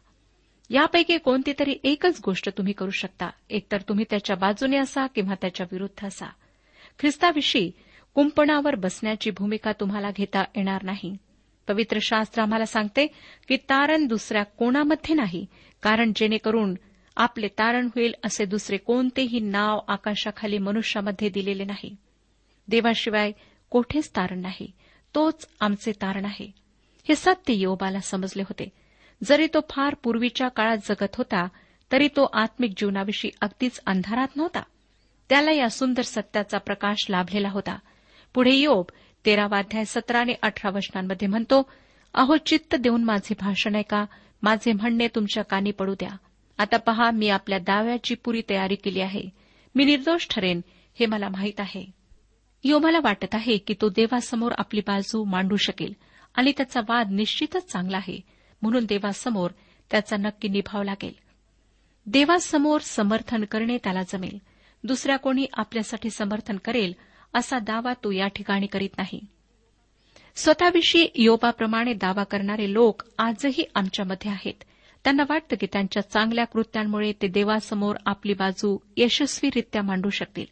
यापैकी 0.71 1.19
कोणती 1.19 1.53
तरी 1.59 1.77
एकच 1.85 2.21
गोष्ट 2.25 2.49
तुम्ही 2.49 2.73
करू 2.73 2.91
शकता. 2.91 3.31
एकतर 3.51 3.81
तुम्ही 3.81 4.05
त्याच्या 4.11 4.37
बाजूने 4.37 4.77
असा 4.77 5.07
किंवा 5.07 5.35
त्याच्या 5.41 5.67
विरुद्ध 5.73 6.07
असा. 6.07 6.27
ख्रिस्ताविषयी 6.99 7.71
कुंपणावर 8.15 8.75
बसण्याची 8.75 9.31
भूमिका 9.31 9.73
तुम्हाला 9.73 10.11
घेता 10.17 10.45
येणार 10.57 10.83
नाही. 10.83 11.17
पवित्र 11.69 11.99
शास्त्र 12.03 12.43
आम्हाला 12.43 12.67
सांगते 12.67 13.07
की 13.49 13.57
तारण 13.57 14.07
दुसऱ्या 14.07 14.43
कोणामध्ये 14.43 15.15
नाही 15.15 15.47
कारण 15.83 16.13
जेणेकरून 16.17 16.75
आपले 17.17 17.49
तारण 17.49 17.87
होईल 17.87 18.15
असे 18.25 18.45
दुसरे 18.45 18.77
कोणतेही 18.77 19.41
नाव 19.41 19.81
आकाशाखाली 19.89 20.59
मनुष्यामध्ये 20.59 21.29
दिलेले 21.29 21.65
नाही. 21.65 21.97
देवाशिवाय 22.69 23.33
कोठेच 23.71 24.11
तारण 24.11 24.41
नाही. 24.41 24.73
तोच 25.15 25.49
आमचे 25.61 25.93
तारण 25.93 26.25
आहे 26.25 26.53
हे 27.09 27.15
सत्य 27.15 27.53
योबाला 27.53 28.01
समजले 28.01 28.43
होते. 28.43 28.69
जरी 29.25 29.47
तो 29.47 29.61
फार 29.71 29.95
पूर्वीच्या 29.95 30.49
काळात 30.49 30.77
जगत 30.77 31.17
होता 31.17 31.49
तरी 31.93 32.09
तो 32.09 32.31
आत्मिक 32.33 32.73
जीवनाविषयी 32.77 33.31
अगदीच 33.41 33.81
अंधारात 33.87 34.29
नव्हता. 34.37 34.63
त्याला 35.29 35.53
या 35.53 35.69
सुंदर 35.71 36.03
सत्याचा 36.03 36.59
प्रकाश 36.59 37.07
लाभलेला 37.11 37.49
होता. 37.49 37.79
पुढे 38.35 38.55
योब 38.55 38.85
तेरावाध्याय 39.27 39.85
सतरा 39.85 40.19
आणि 40.19 40.35
अठरा 40.43 40.71
वचनांमध्ये 40.71 41.29
म्हणतो 41.29 41.71
अहो 42.15 42.37
चित्त 42.37 42.75
देऊन 42.75 43.05
माझे 43.05 43.35
भाषण 43.41 43.75
ऐका. 43.75 44.05
माझे 44.43 44.73
म्हणणे 44.73 45.09
तुमच्या 45.09 45.45
कानी 45.45 45.71
पडू 45.71 45.95
द्या. 45.95 46.17
आता 46.59 46.77
पहा 46.77 47.11
मी 47.11 47.29
आपल्या 47.29 47.59
दाव्याची 47.59 48.15
पुरी 48.15 48.43
तयारी 48.51 48.75
केली 48.75 49.01
आहे. 49.01 49.23
मी 49.75 49.85
निर्दोष 49.85 50.27
ठरेन 50.31 50.61
हे 51.01 51.07
मला 51.07 51.29
माहीत 51.29 51.61
आहे. 51.61 52.00
योबाला 52.65 52.99
वाटत 53.05 53.35
आहे 53.35 53.59
की 53.59 53.75
तो 53.81 53.89
देवासमोर 53.89 54.53
आपली 54.59 54.81
बाजू 54.81 55.25
मांडू 55.25 55.57
शकेल 55.57 55.93
आणि 56.35 56.53
त्याचा 56.57 56.81
वाद 56.89 57.11
निश्चितच 57.11 57.73
चांगला 57.73 57.97
आहे. 57.97 58.21
म्हणून 58.63 58.85
देवासमोर 58.85 59.51
त्याचा 59.91 60.17
नक्की 60.17 60.49
निभाव 60.49 60.83
लागेल. 60.83 61.13
देवासमोर 62.07 62.81
समर्थन 62.81 63.45
करणे 63.45 63.77
त्याला 63.77 64.03
जमेल. 64.03 64.39
दुसऱ्या 64.85 65.17
कोणी 65.17 65.47
आपल्यासाठी 65.53 66.11
समर्थन 66.11 66.57
करेल 66.57 66.93
असा 67.35 67.59
दावा 67.59 67.93
तो 67.93 68.11
या 68.11 68.27
ठिकाणी 68.27 68.67
करीत 68.67 68.91
नाही. 68.99 69.21
स्वतःविषयी 70.37 71.09
योबाप्रमाणे 71.15 71.93
दावा 71.93 72.25
करणारे 72.25 72.73
लोक 72.73 73.03
आजही 73.19 73.65
आमच्यामध्ये 73.75 74.31
आहेत. 74.31 74.65
त्यांना 75.05 75.23
वाटतं 75.29 75.57
की 75.61 75.67
त्यांच्या 75.73 76.11
चांगल्या 76.11 76.45
कृत्यांमुळे 76.45 77.13
ते 77.23 77.29
देवासमोर 77.29 77.97
आपली 78.07 78.35
बाजू 78.35 78.79
यशस्वीरित्या 78.97 79.83
मांडू 79.83 80.11
शकतील. 80.11 80.45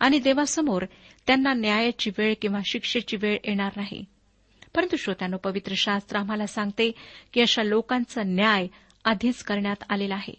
आणि 0.00 0.18
देवासमोर 0.18 0.84
त्यांना 1.26 1.52
न्यायाची 1.52 2.10
वेळ 2.18 2.34
किंवा 2.42 2.60
शिक्षेची 2.64 3.16
वेळ 3.16 3.38
येणार 3.44 3.72
नाही. 3.76 4.04
परंतु 4.74 4.96
श्रोत्यानो 4.96 5.36
पवित्र 5.36 5.72
शास्त्र 5.76 6.16
आम्हाला 6.16 6.46
सांगते 6.46 6.92
की 7.32 7.40
अशा 7.40 7.62
लोकांचा 7.62 8.22
न्याय 8.22 8.66
आधीच 9.04 9.42
करण्यात 9.42 9.84
आलेला 9.90 10.14
आहे. 10.14 10.34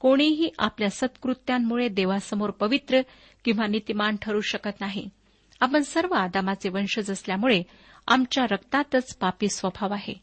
कोणीही 0.00 0.50
आपल्या 0.58 0.90
सत्कृत्यांमुळे 0.90 1.88
देवासमोर 1.88 2.50
पवित्र 2.50 3.00
किंवा 3.44 3.66
नीतिमान 3.66 4.16
ठरू 4.22 4.40
शकत 4.40 4.80
नाही. 4.80 5.08
आपण 5.60 5.82
सर्व 5.82 6.14
आदामाचे 6.14 6.68
वंशज 6.68 7.10
असल्यामुळे 7.10 7.62
आमच्या 8.06 8.44
रक्तातच 8.50 9.16
पापी 9.16 9.48
स्वभाव 9.48 9.92
आहे. 9.92 10.14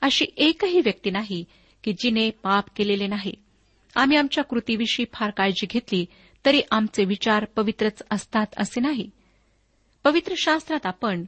अशी 0.00 0.26
एकही 0.36 0.80
व्यक्ती 0.80 1.10
नाही 1.10 1.44
की 1.84 1.92
जिने 1.92 2.30
पाप 2.30 2.64
केलेले 2.76 3.06
नाही. 3.06 3.34
आम्ही 3.94 4.16
आमच्या 4.16 4.44
कृतीविषयी 4.44 5.06
फार 5.12 5.30
काळजी 5.30 5.66
घेतली 5.66 6.06
तरी 6.46 6.60
आमचे 6.70 7.04
विचार 7.04 7.44
पवित्रच 7.44 8.02
असतात 8.10 8.46
असे 8.56 8.80
नाही. 8.80 9.10
पवित्र 10.04 10.34
शास्त्रात 10.36 10.86
आपण 10.86 11.24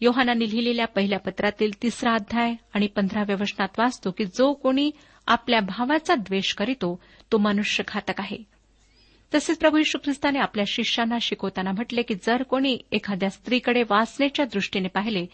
योहानाने 0.00 0.50
लिहिलेल्या 0.50 0.86
पहिल्या 0.86 1.18
पत्रातील 1.18 1.82
तिसरा 1.82 2.12
अध्याय 2.12 2.54
आणि 2.74 2.86
पंधराव्या 2.86 3.36
वचनात 3.40 3.68
वाचतो 3.78 4.10
की 4.10 4.24
जो 4.24 4.52
कोणी 4.52 4.90
आपल्या 5.26 5.60
भावाचा 5.60 6.14
द्वेष 6.14 6.54
करीतो 6.54 7.00
तो 7.32 7.38
मनुष्य 7.38 7.84
घातक 7.88 8.20
आहे. 8.20 8.38
तसेच 9.34 9.58
प्रभू 9.58 9.78
यशू 9.78 9.98
ख्रिस्ताने 10.04 10.38
आपल्या 10.38 10.64
शिष्यांना 10.68 11.18
शिकवताना 11.22 11.72
म्हटले 11.72 12.02
की 12.02 12.14
जर 12.14 12.42
कोणी 12.42 12.78
एखाद्या 12.92 13.30
स्त्रीकडे 13.30 13.82
वाचण्याच्या 13.82 14.44
दृष्टीने 14.44 14.88
पाहिले 14.88 15.26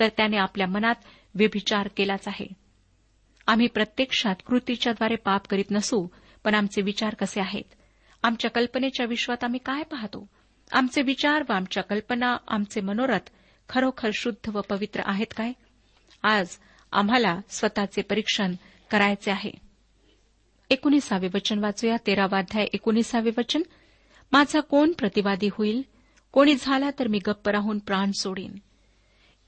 तर 0.00 0.08
त्याने 0.08 0.36
आपल्या 0.36 0.66
मनात 0.66 0.94
व्यभिचार 1.34 1.88
केलाच 1.96 2.28
आहे. 2.28 2.46
आम्ही 3.46 3.66
प्रत्यक्षात 3.66 4.36
कृतीच्याद्वारे 4.46 5.16
पाप 5.16 5.46
करीत 5.46 5.70
नसू 5.70 6.06
पण 6.44 6.54
आमचे 6.54 6.82
विचार 6.82 7.14
कसे 7.14 7.40
आहेत? 7.40 7.74
आमच्या 8.22 8.50
कल्पनेच्या 8.50 9.06
विश्वात 9.06 9.44
आम्ही 9.44 9.60
काय 9.66 9.82
पाहतो? 9.82 10.26
आमचे 10.72 11.02
विचार 11.02 11.42
व 11.48 11.52
आमच्या 11.52 11.82
कल्पना 11.82 12.36
आमचे 12.48 12.80
मनोरथ 12.80 13.30
खरोखर 13.68 14.10
शुद्ध 14.14 14.56
व 14.56 14.60
पवित्र 14.60 15.02
आहेत 15.04 15.26
काय? 15.36 15.52
आज 16.22 16.48
आम्हाला 16.92 17.40
स्वतःचे 17.48 18.02
परीक्षण 18.02 18.54
करायचे 18.90 19.30
आहे. 19.30 19.50
एकोणीसावे 20.70 21.28
वचन 21.34 21.58
वाचूया. 21.58 21.96
तेरावा 22.06 22.38
अध्याय 22.38 22.66
एकोणीसावे 22.72 23.30
वचन. 23.38 23.62
माझा 24.32 24.60
कोण 24.60 24.92
प्रतिवादी 24.92 25.48
होईल? 25.52 25.82
कोणी 26.32 26.54
झाला 26.60 26.90
तर 26.98 27.08
मी 27.08 27.18
गप्प 27.18 27.48
राहून 27.48 27.78
प्राण 27.78 28.10
सोडीन. 28.10 28.52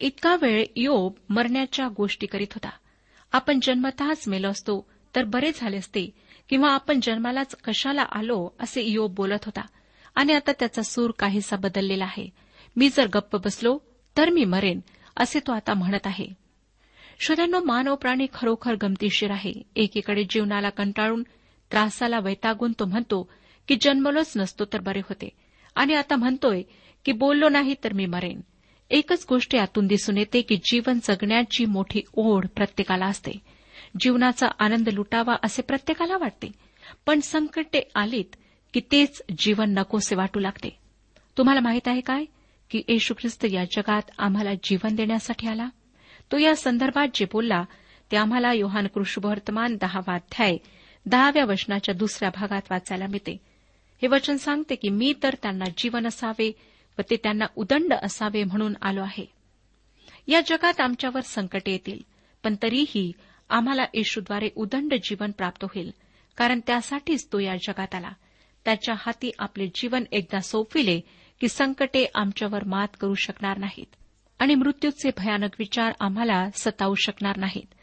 इतका 0.01 0.37
वेळ 0.37 0.65
योब 0.77 1.13
मरण्याच्या 1.29 1.89
गोष्टी 1.97 2.27
करीत 2.27 2.53
होता. 2.53 2.71
आपण 3.33 3.59
जन्मतःच 3.63 4.29
मेलो 4.29 4.49
असतो 4.49 4.91
तर 5.17 5.25
बरे 5.25 5.51
झाले 5.55 5.77
असते 5.77 6.11
किंवा 6.49 6.71
आपण 6.71 7.01
जन्मालाच 7.03 7.57
कशाला 7.57 8.03
आलो 8.03 8.49
असे 8.61 8.83
योब 8.83 9.15
बोलत 9.15 9.45
होता. 9.45 9.63
आणि 10.15 10.33
आता 10.33 10.53
त्याचा 10.53 10.83
सूर 10.83 11.11
काहीसा 11.19 11.57
बदललेला 11.57 12.05
आहे. 12.05 12.31
मी 12.77 12.89
जर 12.89 13.07
गप्प 13.07 13.37
बसलो 13.37 13.79
तर 14.17 14.31
मी 14.31 14.45
मरेन 14.45 14.81
असे 15.17 15.41
तो 15.41 15.53
आता 15.53 15.75
म्हणत 15.75 16.07
आहे. 16.07 16.27
श्रोत्यांनो 17.21 17.61
मानव 17.65 17.95
प्राणी 17.95 18.27
खरोखर 18.35 18.75
गमतीशीर 18.83 19.31
आहे. 19.31 19.53
एकीकडे 19.77 20.25
जीवनाला 20.31 20.71
कंटाळून 20.71 21.23
त्रासाला 21.71 22.19
वैतागून 22.19 22.73
तो 22.73 22.85
म्हणतो 22.85 23.31
की 23.69 23.77
जन्मलोच 23.81 24.33
नसतो 24.37 24.65
तर 24.65 24.81
बरे 24.81 24.99
होते. 24.99 25.29
आणि 25.75 25.95
आता 25.95 26.17
म्हणतोय 26.17 26.63
की 27.05 27.13
बोललो 27.13 27.49
नाही 27.49 27.75
तर 27.85 27.93
मी 27.93 28.07
मरेन. 28.07 28.41
एकच 28.91 29.27
गोष्ट 29.29 29.55
यातून 29.55 29.87
दिसून 29.87 30.17
येते 30.17 30.43
की 30.43 30.57
जीवन 30.57 30.99
जगण्याची 31.03 31.65
मोठी 31.65 32.01
ओढ 32.13 32.47
प्रत्येकाला 32.47 33.07
असते. 33.07 33.33
जीवनाचा 34.01 34.47
आनंद 34.59 34.89
लुटावा 34.89 35.35
असे 35.43 35.63
प्रत्येकाला 35.63 36.17
वाटते. 36.17 36.53
पण 37.07 37.21
संकटे 37.21 37.89
आलीत 37.95 38.37
की 38.75 38.81
तेच 38.81 39.23
जीवन 39.39 39.71
नकोसे 39.71 40.15
वाटू 40.15 40.41
लागते. 40.41 40.79
तुम्हाला 41.39 41.61
माहीत 41.61 41.89
आहे 41.89 42.01
काय? 42.01 42.25
की 42.71 42.83
येशू 42.89 43.15
ख्रिस्त 43.15 43.47
या 43.51 43.65
जगात 43.65 44.03
आम्हाला 44.19 44.51
जीवन 44.63 44.95
देण्यासाठी 44.95 45.49
आला. 45.49 45.69
तो 46.33 46.39
या 46.39 46.57
संदर्भात 46.57 47.09
जे 47.15 47.25
बोलला 47.25 47.65
ते 48.13 48.17
आम्हाला 48.17 48.53
योहान 48.53 48.87
कृष्णवर्तमान 48.87 49.77
दहावा 49.81 50.15
अध्याय 50.15 50.57
दहाव्या 51.07 51.45
वचनाच्या 51.45 51.95
दुसऱ्या 51.95 52.31
भागात 52.35 52.63
वाचायला 52.71 53.07
मिळते. 53.07 53.33
हे 54.03 54.09
वचन 54.09 54.37
सांगते 54.37 54.75
की 54.75 54.89
मी 54.89 55.15
तर 55.23 55.35
त्यांना 55.43 55.65
जीवन 55.77 56.07
असावे 56.07 56.53
व 56.99 57.03
ते 57.11 57.17
त्यांना 57.17 57.45
उदंड 57.57 57.93
असावे 57.93 58.45
म्हणून 58.45 58.75
आलो 58.83 59.03
आहे. 59.03 59.27
या 60.29 60.41
जगात 60.47 60.81
आमच्यावर 60.81 61.21
संकट 61.21 61.63
येतील 61.67 61.99
पण 62.45 62.55
तरीही 62.63 63.13
आम्हाला 63.49 63.85
येशूद्वारे 63.95 64.49
उदंड 64.57 64.95
जीवन 64.95 65.31
प्राप्त 65.31 65.65
होईल 65.65 65.91
कारण 66.37 66.61
त्यासाठीच 66.67 67.29
तो 67.33 67.39
या 67.39 67.57
जगात 67.57 67.95
आला. 67.95 68.11
त्याच्या 68.65 68.95
हाती 68.99 69.31
आपले 69.39 69.67
जीवन 69.75 70.05
एकदा 70.13 70.41
सोपविले 70.41 71.01
की 71.41 71.49
संकटे 71.49 72.07
आमच्यावर 72.15 72.65
मात 72.65 72.89
करू 73.01 73.15
शकणार 73.15 73.59
नाहीत. 73.59 73.97
आणि 74.39 74.55
मृत्यूचे 74.55 75.11
भयानक 75.17 75.51
विचार 75.59 75.93
आम्हाला 76.01 76.51
सतावू 76.55 76.95
शकणार 76.95 77.37
नाहीत. 77.37 77.75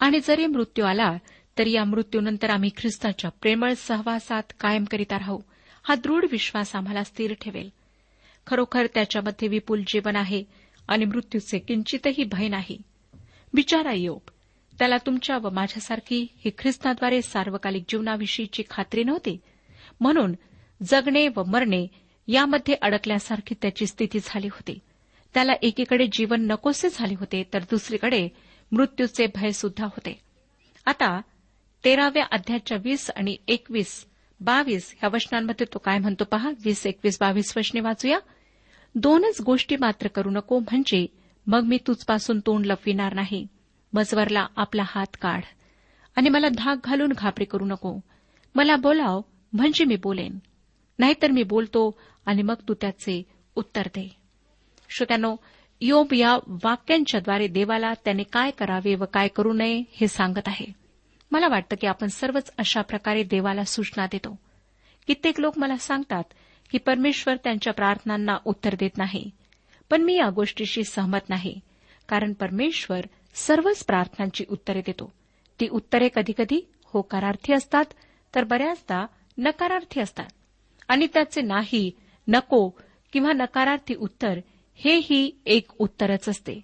आणि 0.00 0.20
जरी 0.20 0.46
मृत्यू 0.46 0.84
आला 0.84 1.16
तरी 1.58 1.72
या 1.72 1.84
मृत्यूनंतर 1.84 2.50
आम्ही 2.50 2.70
ख्रिस्ताच्या 2.76 3.30
प्रेमळ 3.30 3.72
सहवासात 3.76 4.42
कायम 4.60 4.84
करीता 4.84 5.18
राहू 5.18 5.38
हा 5.82 5.94
दृढ 5.94 6.24
विश्वास 6.32 6.76
आम्हाला 6.76 7.04
स्थिर 7.04 7.34
ठेवेल. 7.40 7.70
खरोखर 8.46 8.86
त्याच्यामध्ये 8.94 9.48
विपुल 9.48 9.82
जीवन 9.86 10.16
आहे 10.16 10.44
आणि 10.88 11.04
मृत्यूचे 11.04 11.58
किंचितही 11.58 12.24
भय 12.24 12.48
नाही. 12.48 12.78
बिचारा 13.54 13.92
योग 13.92 14.30
त्याला 14.78 14.96
तुमच्या 14.96 15.38
व 15.38 15.50
माझ्यासारखी 15.50 16.26
ही 16.44 16.50
ख्रिस्ताद्वारे 16.58 17.22
सार्वकालिक 17.22 17.84
जीवनाविषयीची 17.88 18.62
खात्री 18.70 19.04
नव्हती? 19.04 19.38
म्हणून 20.00 20.34
जगणे 20.82 21.28
व 21.36 21.42
मरणे 21.44 21.86
यामध्ये 22.26 22.74
अडकल्यासारखी 22.82 23.54
त्याची 23.62 23.86
स्थिती 23.86 24.18
झाली 24.24 24.46
होती. 24.46 24.78
त्याला 25.34 25.52
एकीकडे 25.62 26.06
जीवन 26.12 26.46
नकोसे 26.46 26.88
झाले 26.92 27.14
होते 27.14 27.44
तर 27.54 27.58
दुसरीकडे 27.58 28.28
मृत्यूचे 28.72 29.26
भय 29.34 29.50
सुद्धा 29.50 29.84
होते. 29.84 30.20
आता 30.86 31.20
तेराव्या 31.84 32.24
अध्यायाच्या 32.32 32.78
वीस 32.84 33.10
आणि 33.16 33.36
एकवीस 33.48 34.06
बावीस 34.40 34.96
या 35.02 35.08
वचनांमध्ये 35.08 35.66
तो 35.74 35.78
काय 35.78 35.98
म्हणतो 35.98 36.24
पहा? 36.24 36.50
वीस 36.64 36.86
एकवीस 36.86 37.18
बावीस 37.20 37.56
वचने 37.56 37.80
वाचूया. 37.80 38.18
दोनच 38.94 39.40
गोष्टी 39.40 39.76
मात्र 39.76 40.08
करू 40.08 40.30
नको 40.30 40.58
म्हणजे 40.58 41.06
मग 41.46 41.60
मी 41.60 41.78
तुझपासून 41.86 42.40
तोंड 42.40 42.66
लपविणार 42.66 43.14
नाही. 43.14 43.46
मजवरला 43.92 44.46
आपला 44.56 44.82
हात 44.86 45.16
काढ. 45.20 45.40
आणि 46.16 46.28
मला 46.28 46.48
धाक 46.48 46.78
घालून 46.84 47.12
घाबरे 47.12 47.44
करू 47.44 47.64
नको. 47.64 48.00
मला 48.54 48.76
बोलाव 48.76 49.20
म्हणजे 49.56 49.84
मी 49.84 49.96
बोलेन. 49.96 50.38
नाहीतर 50.98 51.30
मी 51.30 51.42
बोलतो 51.42 51.98
आणि 52.26 52.42
मग 52.42 52.54
तू 52.68 52.74
त्याचे 52.74 53.22
उत्तर 53.56 53.82
दे. 53.86 54.16
श्रोत्यानो 54.88 55.36
योब 55.80 56.06
या 56.12 56.36
वाक्यांच्याद्वारे 56.64 57.48
देवाला 57.48 57.94
त्याने 57.94 58.22
काय 58.22 58.50
करावे 58.50 58.94
व 58.94 59.04
काय 59.04 59.28
करू 59.28 59.52
नये 59.52 59.82
हे 59.92 60.08
सांगत 60.08 60.46
आहे. 60.46 60.66
मला 61.30 61.48
वाटतं 61.48 61.76
की 61.80 61.86
आपण 61.86 62.06
सर्वच 62.06 62.52
अशा 62.58 62.82
प्रकारे 62.82 63.22
देवाला 63.22 63.64
सूचना 63.64 64.06
देतो. 64.06 64.38
कित्येक 65.06 65.40
लोक 65.40 65.58
मला 65.58 65.76
सांगतात 65.76 66.24
की 66.70 66.78
परमेश्वर 66.78 67.36
त्यांच्या 67.36 67.72
प्रार्थनांना 67.72 68.36
उत्तर 68.44 68.74
देत 68.78 68.98
नाही. 68.98 69.30
पण 69.90 70.02
मी 70.02 70.14
या 70.16 70.30
गोष्टीशी 70.30 70.84
सहमत 70.84 71.28
नाही 71.28 71.60
कारण 72.08 72.32
परमेश्वर 72.32 73.00
सर्वच 73.34 73.84
प्रार्थनांची 73.84 74.44
उत्तरे 74.48 74.80
देतो. 74.80 75.12
ती 75.60 75.68
उत्तरे 75.68 76.08
कधीकधी 76.14 76.70
होकारार्थी 76.84 77.52
असतात 77.52 77.84
तर 78.34 78.44
बऱ्याचदा 78.44 79.06
नकारार्थी 79.38 80.00
असतात. 80.00 80.26
आणि 80.88 81.06
त्याचे 81.06 81.40
नाही 81.42 81.90
नको 82.28 82.68
किंवा 83.12 83.32
नकारार्थी 83.32 83.94
उत्तर 83.94 84.40
हेही 84.74 85.30
एक 85.46 85.70
उत्तरच 85.78 86.28
असते. 86.28 86.60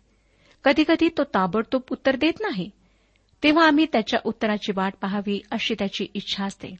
कधीकधी 0.65 1.09
तो 1.09 1.25
ताबडतोब 1.25 1.83
उत्तर 1.91 2.17
देत 2.17 2.33
नाही. 2.41 2.71
तेव्हा 3.43 3.67
आम्ही 3.67 3.87
त्याच्या 3.93 4.21
उत्तराची 4.25 4.73
वाट 4.77 4.95
पाहावी 5.01 5.41
अशी 5.51 5.75
त्याची 5.79 6.07
इच्छा 6.15 6.45
असते. 6.45 6.77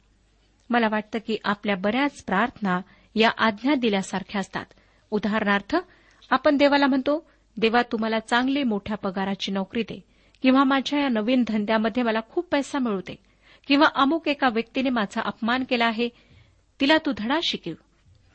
मला 0.69 0.87
वाटतं 0.91 1.19
की 1.27 1.37
आपल्या 1.43 1.75
बऱ्याच 1.75 2.23
प्रार्थना 2.23 2.81
या 3.15 3.31
आज्ञा 3.37 3.75
दिल्यासारख्या 3.75 4.39
असतात. 4.39 4.65
उदाहरणार्थ 5.11 5.75
आपण 6.29 6.57
देवाला 6.57 6.87
म्हणतो 6.87 7.29
देवा 7.57 7.81
तुम्हाला 7.91 8.19
चांगली 8.19 8.63
मोठ्या 8.63 8.97
पगाराची 8.97 9.51
नोकरी 9.51 9.81
दे 9.81 10.03
किंवा 10.41 10.63
माझ्या 10.63 10.99
या 10.99 11.09
नवीन 11.09 11.43
धंद्यामध्ये 11.47 12.03
मला 12.03 12.19
खूप 12.29 12.47
पैसा 12.51 12.79
मिळू 12.79 12.99
दे. 12.99 13.15
किंवा 13.67 13.87
अमुक 13.95 14.27
एका 14.27 14.49
व्यक्तीने 14.49 14.89
माझा 14.89 15.21
अपमान 15.25 15.63
केला 15.63 15.85
आहे 15.85 16.09
तिला 16.79 16.97
तू 16.97 17.11
धडा 17.17 17.39
शिकव. 17.43 17.71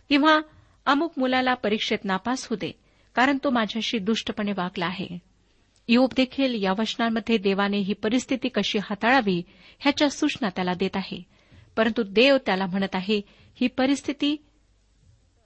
किंवा 0.09 0.41
अमुक 0.87 1.13
मुलाला 1.17 1.55
परीक्षेत 1.55 1.99
नापास 2.05 2.47
होऊ 2.47 2.57
दे 2.57 2.73
कारण 3.15 3.39
तो 3.45 3.51
माझ्याशी 3.51 3.99
दुष्टपणे 3.99 4.53
वागला 4.53 4.87
आहे. 4.87 5.19
योग 5.89 6.13
देखील 6.17 6.63
या 6.63 6.73
वचनांमध्ये 6.79 7.39
देवाने 7.39 7.79
ही 7.79 7.95
परिस्थिती 7.95 8.49
कशी 8.49 8.79
हाताळावी 8.79 9.43
ह्याच्या 9.79 10.11
सूचना 10.11 10.49
त्याला 10.49 10.75
देत 10.75 10.97
आहे. 10.97 11.23
परंतु 11.77 12.03
देव 12.03 12.37
त्याला 12.47 12.67
म्हणत 12.67 12.95
आहे 12.95 13.21
ही 13.61 13.67
परिस्थिती 13.67 14.37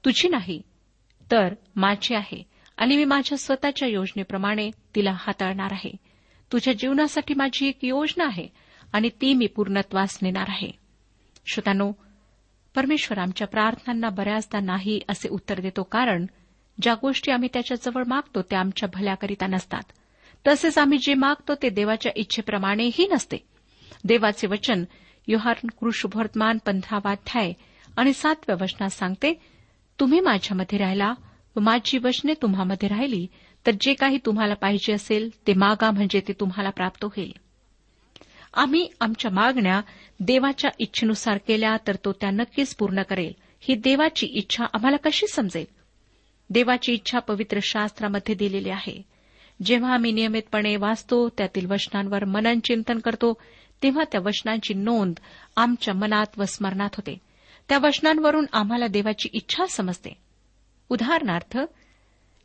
तुझी 0.05 0.29
नाही 0.29 0.63
तर 1.31 1.55
माझी 1.77 2.15
आहे 2.15 2.43
आणि 2.77 2.97
मी 2.97 3.05
माझ्या 3.05 3.39
स्वतःच्या 3.39 3.89
योजनेप्रमाणे 3.89 4.71
तिला 4.95 5.13
हाताळणार 5.17 5.73
आहे. 5.73 5.93
तुझ्या 6.53 6.75
जीवनासाठी 6.75 7.35
माझी 7.35 7.69
एक 7.69 7.79
योजना 7.83 8.25
आहे 8.27 8.49
आणि 8.93 9.09
ती 9.09 9.35
मी 9.35 9.47
पूर्णत्वास 9.47 10.19
नेणार 10.23 10.45
आहे. 10.49 10.71
श्रोतानो 11.47 11.93
परमेश्वर 12.75 13.19
आमच्या 13.19 13.47
प्रार्थनांना 13.47 14.09
बऱ्याचदा 14.09 14.61
नाही 14.61 15.01
असे 15.09 15.29
उत्तर 15.29 15.61
देतो 15.61 15.83
कारण 15.83 16.27
ज्या 16.83 16.95
गोष्टी 16.95 17.33
आम्ही 17.33 17.49
त्याच्याजवळ 17.53 18.03
मागतो 18.07 18.43
त्या 18.43 18.61
आमच्या 18.61 18.89
भल्याकरिता 18.95 19.47
नसतात. 19.47 19.83
तसेच 20.47 20.79
आम्ही 20.79 20.99
जे 20.99 21.15
मागतो 21.15 21.55
ते 21.55 21.69
देवाच्या 21.69 22.13
इच्छेप्रमाणेही 22.17 23.07
नसते. 23.07 23.37
देवाचे 24.05 24.47
वचन 24.47 24.85
योहार 25.29 25.57
कृषुभवर्तमान 25.81 26.59
पंधरावाध्याय 26.67 27.53
आणि 27.97 28.13
सातव्या 28.13 28.57
वचनात 28.61 28.89
सांगते 28.89 29.35
तुम्ही 30.01 30.21
माझ्यामध्ये 30.21 30.79
राहिला 30.79 31.15
व 31.57 31.61
माझी 31.61 31.99
वचने 31.99 32.33
तुम्हामध्ये 32.43 32.89
राहिली 32.89 33.27
तर 33.67 33.71
जे 33.81 33.95
काही 33.95 34.19
तुम्हाला 34.27 34.55
पाहिजे 34.55 34.93
असेल 34.93 35.31
ते 35.47 35.55
मागा 35.55 35.91
म्हणजे 35.91 36.21
ते 36.29 36.33
तुम्हाला 36.33 36.71
प्राप्त 36.71 37.05
होईल. 37.05 37.33
आम्ही 38.55 38.89
आमच्या 39.01 39.31
मागण्या 39.31 39.81
देवाच्या 40.21 40.71
इच्छेनुसार 40.79 41.39
केल्या 41.39 41.77
तर 41.87 41.97
तो 42.05 42.13
त्या 42.13 42.31
नक्कीच 42.31 42.75
पूर्ण 42.75 43.03
करेल. 43.03 43.33
ही 43.61 43.75
देवाची 43.75 44.27
इच्छा 44.27 44.65
आम्हाला 44.65 44.97
कशी 44.97 45.27
समजेल? 45.27 45.65
देवाची 46.51 46.93
इच्छा 46.93 47.19
पवित्र 47.19 47.59
शास्त्रामध्ये 47.63 48.35
दिलेली 48.35 48.71
आहे. 48.71 49.03
जेव्हा 49.65 49.95
आम्ही 49.95 50.13
नियमितपणे 50.13 50.77
वाचतो 50.77 51.29
त्यातील 51.29 51.67
वचनांवर 51.71 52.25
मनन 52.25 52.61
चिंतन 52.61 52.99
करतो 52.99 53.41
तेव्हा 53.83 54.05
त्या 54.13 54.21
वचनांची 54.21 54.75
नोंद 54.75 55.15
आमच्या 55.57 55.95
मनात 55.95 56.27
व 56.39 56.45
स्मरणात 56.45 56.91
होते. 56.93 57.19
त्या 57.69 57.79
वचनांवरून 57.79 58.47
आम्हाला 58.53 58.87
देवाची 58.87 59.29
इच्छा 59.33 59.67
समजते. 59.67 60.17
उदाहरणार्थ 60.89 61.59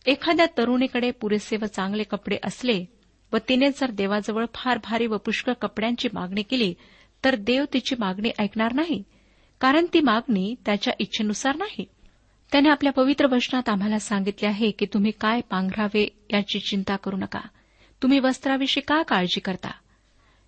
एखाद्या 0.06 0.46
तरुणीकडे 0.58 1.12
पुरेसे 1.12 1.58
व 1.62 1.65
चांगले 1.65 2.04
कपडे 2.04 2.38
असले 2.43 2.86
व 3.34 3.38
तिने 3.50 3.70
जर 3.70 3.92
देवाजवळ 3.92 4.46
फार 4.56 4.78
भारी 4.78 5.08
व 5.08 5.18
पुष्कळ 5.18 5.54
कपड्यांची 5.54 6.10
मागणी 6.13 6.44
केली 6.44 6.74
तर 7.26 7.36
देव 7.36 7.66
तिची 7.74 7.96
मागणी 8.00 8.32
ऐकणार 8.40 8.74
नाही 8.74 9.04
कारण 9.62 9.86
ती 9.94 10.00
मागणी 10.00 10.56
त्याच्या 10.66 10.94
इच्छेनुसार 11.00 11.56
नाही. 11.56 11.86
त्याने 12.52 12.70
आपल्या 12.70 12.92
पवित्र 12.92 13.26
वचनात 13.26 13.70
आम्हाला 13.70 14.00
सांगितले 14.00 14.48
आहे 14.48 14.72
की 14.72 14.86
तुम्ही 14.86 15.12
काय 15.12 15.42
पांघरावे 15.42 16.08
याची 16.34 16.60
चिंता 16.60 16.96
करू 16.96 17.18
नका. 17.18 17.40
तुम्ही 18.02 18.20
वस्त्राविषयी 18.20 18.82
का 18.88 19.02
काळजी 19.04 19.40
करता? 19.40 19.72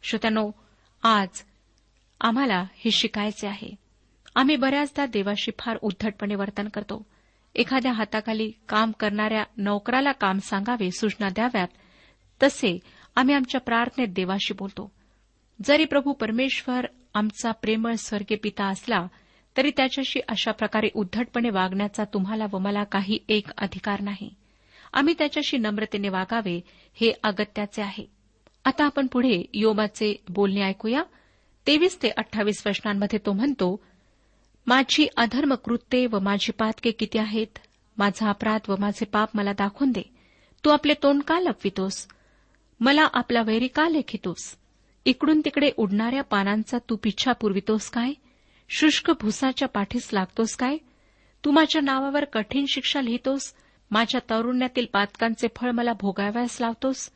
श्रोत्यानो 0.04 0.52
आज 1.04 1.28
आम्हाला 2.22 2.65
हे 2.76 2.92
शिकायचे 2.92 3.48
आहे. 3.48 3.76
आम्ही 4.36 4.56
बऱ्याचदा 4.56 5.06
देवाशी 5.06 5.52
फार 5.60 5.78
उद्धटपणे 5.82 6.36
वर्तन 6.36 6.68
करतो. 6.68 7.06
एखाद्या 7.56 7.92
हाताखाली 7.92 8.52
काम 8.70 8.92
करणाऱ्या 8.92 9.44
नोकराला 9.58 10.12
काम 10.12 10.39
सांगावे 10.39 10.92
सूचना 10.92 11.30
द्याव्यात 11.30 11.68
तसे 12.43 12.80
आम्ही 13.15 13.36
आमच्या 13.36 13.62
प्रार्थनेत 13.62 14.08
देवाशी 14.08 14.54
बोलतो. 14.54 14.91
जरी 15.65 15.86
प्रभू 15.86 16.13
परमेश्वर 16.13 16.86
आमचा 17.13 17.52
प्रेमळ 17.52 17.93
स्वर्गीय 17.93 18.38
पिता 18.38 18.65
असला 18.65 19.08
तरी 19.58 19.71
त्याच्याशी 19.78 20.19
अशा 20.28 20.52
प्रकारे 20.52 20.89
उद्धटपणे 20.93 21.49
वागण्याचा 21.49 22.04
तुम्हाला 22.04 22.45
व 22.54 22.58
मला 22.58 22.84
काही 22.84 23.19
एक 23.30 23.47
अधिकार 23.58 24.02
नाही. 24.02 24.34
आम्ही 24.93 25.13
त्याच्याशी 25.17 25.58
नम्रतेने 25.58 26.10
वागावे 26.10 26.62
हे 26.93 27.13
अगत्याचे 27.23 27.82
आहे. 27.82 28.06
आता 28.65 28.86
आपण 28.86 29.08
पुढे 29.08 29.45
योबाचे 29.54 30.23
बोलणे 30.30 30.62
ऐकूया. 30.62 31.04
तेवीस 31.67 32.04
ते 32.04 32.10
अठ्ठावीस 32.10 32.63
प्रश्नांमध्ये 32.63 33.19
तो 33.25 33.34
म्हणतो 33.34 33.84
माझी 34.67 35.08
अधर्म 35.17 35.54
कृत्ये 35.54 36.06
व 36.06 36.19
माझी 36.19 36.52
पातके 36.52 36.91
किती 36.91 37.17
आहेत? 37.17 37.60
माझा 37.97 38.30
अपराध 38.30 38.62
व 38.69 38.75
माझे 38.80 39.06
पाप 39.06 39.30
मला 39.34 39.52
दाखवून 39.52 39.91
दे. 39.91 40.02
तू 40.65 40.69
आपले 40.69 40.93
तोंड 41.04 41.21
का 41.21 41.39
लपवितोस? 41.39 42.08
मला 42.80 43.08
आपला 43.13 43.42
वैरी 43.42 43.68
का 43.68 43.89
लेखितोस? 43.89 44.58
इकडून 45.06 45.42
तिकडे 45.46 45.72
उडणाऱ्या 45.78 46.24
पानांचा 46.24 46.78
तू 46.89 46.96
पिच्छा 46.96 47.32
पुरवितोस 47.32 47.89
काय? 47.89 48.13
शुष्क 48.70 49.12
भुसाच्या 49.22 49.68
पाठीस 49.68 50.10
लागतोस 50.13 50.56
काय? 50.56 50.78
तू 51.46 51.52
माझ्या 51.52 51.82
नावावर 51.82 52.26
कठीण 52.26 52.65
शिक्षा 52.74 53.02
लिहितोस? 53.02 53.54
माझ्या 53.92 54.22
तरुण्यातील 54.30 54.86
पातकांचे 54.94 55.48
फळ 55.56 55.72
मला 55.72 55.94
भोगाव्यास 55.94 56.58
लावतोस? 56.62 57.10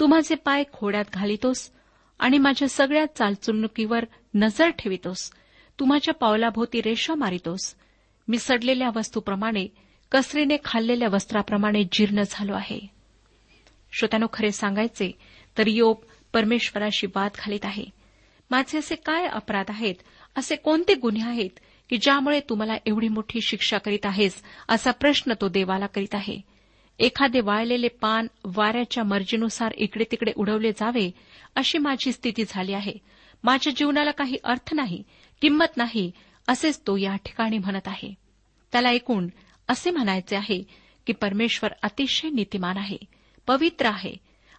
तू 0.00 0.06
माझे 0.06 0.34
पाय 0.34 0.64
खोड्यात 0.72 1.04
घालितोस? 1.14 1.70
आणि 2.18 2.38
माझ्या 2.38 2.68
सगळ्या 2.68 3.06
चालचुलणुकीवर 3.16 4.04
नजर 4.34 4.68
ठेवितोस? 4.68 5.30
तू 5.80 5.84
माझ्या 5.84 6.14
पावलाभोवती 6.14 6.82
रेषा 6.82 7.14
मारितोस? 7.14 7.74
मी 8.28 8.38
सडलेल्या 8.38 8.90
वस्तूप्रमाणे 8.96 9.66
कसरीने 10.12 10.56
खाल्लेल्या 10.64 11.08
वस्त्राप्रमाणे 11.08 11.84
जीर्ण 11.92 12.22
झालो 12.30 12.54
आहे. 12.54 12.95
श्रोत्यानो 13.98 14.26
खरे 14.32 14.52
सांगायचे 14.52 15.12
तर 15.58 15.66
योब 15.66 15.96
परमेश्वराशी 16.32 17.06
वाद 17.06 17.30
घालीत 17.38 17.64
आहे. 17.64 17.84
माझे 18.50 18.78
असे 18.78 18.94
काय 18.94 19.26
अपराध 19.26 19.64
आहेत? 19.68 19.94
असे 20.36 20.56
कोणते 20.56 20.94
गुन्हे 20.94 21.28
आहेत 21.28 21.50
की 21.90 21.96
ज्यामुळे 21.96 22.40
तुम्हाला 22.40 22.74
एवढी 22.86 23.08
मोठी 23.08 23.40
शिक्षा 23.40 23.78
करीत 23.78 24.06
आहेस? 24.06 24.42
असा 24.68 24.90
प्रश्न 24.90 25.32
तो 25.40 25.48
देवाला 25.48 25.86
करीत 25.86 26.14
आहे. 26.14 26.40
एखादे 26.98 27.40
वाळलेले 27.40 27.88
पान 27.88 28.26
वाऱ्याच्या 28.44 29.04
मर्जीनुसार 29.04 29.72
इकडे 29.76 30.04
तिकडे 30.10 30.32
उडवले 30.36 30.72
जावे 30.72 31.10
अशी 31.54 31.78
माझी 31.78 32.12
स्थिती 32.12 32.44
झाली 32.48 32.72
आहे. 32.72 32.94
माझ्या 33.44 33.72
जीवनाला 33.76 34.10
काही 34.10 34.36
अर्थ 34.44 34.74
नाही 34.74 35.02
किंमत 35.40 35.76
नाही 35.76 36.12
असेच 36.48 36.80
तो 36.86 36.96
या 36.96 37.16
ठिकाणी 37.16 37.58
म्हणत 37.58 37.88
आहे. 37.88 38.14
त्याला 38.72 38.88
ऐकून 38.88 39.28
असे 39.68 39.90
म्हणायचे 39.90 40.36
आहे 40.36 40.62
की 41.06 41.12
परमेश्वर 41.12 41.70
अतिशय 41.82 42.30
नीतिमान 42.30 42.76
आहे. 42.76 43.15
पवित्र 43.46 43.86
आहे 43.86 44.14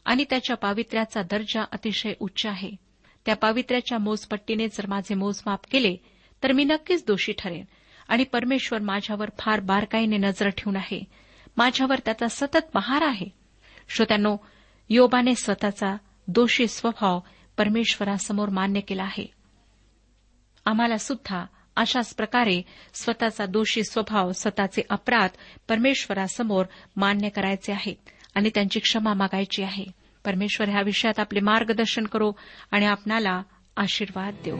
आणि 0.05 0.25
त्याच्या 0.29 0.55
पावित्र्याचा 0.55 1.21
दर्जा 1.21 1.63
अतिशय 1.71 2.13
उच्च 2.19 2.45
आहे. 2.45 2.71
त्या 3.25 3.35
पावित्र्याच्या 3.35 3.97
मोजपट्टीने 3.97 4.67
जर 4.67 4.87
माझे 4.87 5.15
मोजमाप 5.15 5.59
केले 5.71 5.95
तर 6.43 6.51
मी 6.51 6.63
नक्कीच 6.63 7.05
दोषी 7.07 7.33
ठरेन 7.37 7.65
आणि 8.07 8.23
परमेश्वर 8.23 8.79
माझ्यावर 8.79 9.29
फार 9.39 9.59
बारकाईने 9.59 10.17
नजर 10.17 10.49
ठेवून 10.49 10.75
आहे. 10.75 11.03
माझ्यावर 11.57 11.99
त्याचा 12.05 12.27
सतत 12.27 12.65
पहार 12.73 13.01
आहे. 13.01 13.25
श्रोत्यांनो 13.89 14.37
योबाने 14.89 15.35
स्वतःचा 15.35 15.97
दोषी 16.27 16.67
स्वभाव 16.67 17.19
परमेश्वरासमोर 17.57 18.49
मान्य 18.49 18.79
केला 18.79 19.03
आहे. 19.03 19.33
आम्हाला 20.65 20.97
सुद्धा 20.97 21.45
अशाच 21.75 22.15
प्रकारे 22.15 22.61
स्वतःचा 22.93 23.45
दोषी 23.45 23.83
स्वभाव 23.83 24.31
स्वतःचे 24.31 24.81
अपराध 24.89 25.29
परमेश्वरासमोर 25.69 26.65
मान्य 26.95 27.29
करायचे 27.29 27.73
आहेत. 27.73 27.95
आणि 28.37 28.49
त्यांची 28.49 28.79
क्षमा 28.79 29.13
मागायची 29.13 29.63
आहे. 29.63 29.83
परमेश्वर 30.25 30.69
ह्या 30.69 30.81
विषयात 30.81 31.19
आपले 31.19 31.39
मार्गदर्शन 31.39 32.03
करो 32.03 32.31
आणि 32.71 32.85
आपणाला 32.85 33.41
आशीर्वाद 33.77 34.33
देऊ 34.45 34.57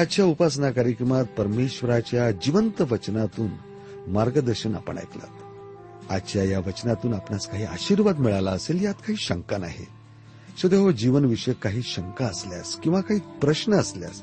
आजच्या 0.00 0.24
उपासना 0.24 0.70
कार्यक्रमात 0.70 1.24
परमेश्वराच्या 1.24 2.30
जिवंत 2.30 2.80
वचनातून 2.80 3.50
मार्गदर्शन 4.06 4.74
आपण 4.74 4.98
ऐकलं. 4.98 5.26
आजच्या 6.10 6.44
या 6.44 6.58
वचनातून 6.58 7.14
आपणास 7.14 7.46
काही 7.46 7.64
आशीर्वाद 7.64 8.18
मिळाला 8.18 8.50
असेल 8.50 8.84
यात 8.84 8.94
काही 8.94 9.16
शंका 9.16 9.58
नाही. 9.58 9.86
सदैव 10.62 10.90
जीवनविषयक 10.90 11.56
काही 11.56 11.82
शंका 11.82 12.26
असल्यास 12.26 12.76
किंवा 12.76 13.00
काही 13.00 13.20
प्रश्न 13.20 13.72
असल्यास 13.72 14.22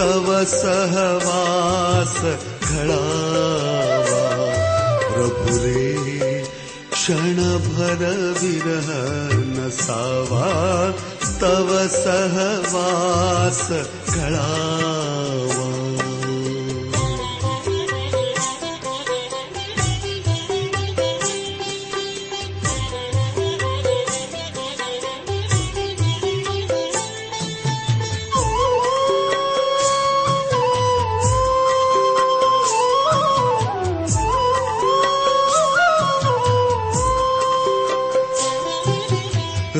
तव 0.00 0.28
सहवास 0.48 2.12
घडावा 2.68 4.22
प्रभु 5.08 5.56
रे 5.64 6.40
क्षणभर 6.92 8.04
विरह 8.40 8.88
नसावा 9.50 10.48
तव 11.42 11.68
सहवास 11.96 13.60
घडावा 14.16 15.19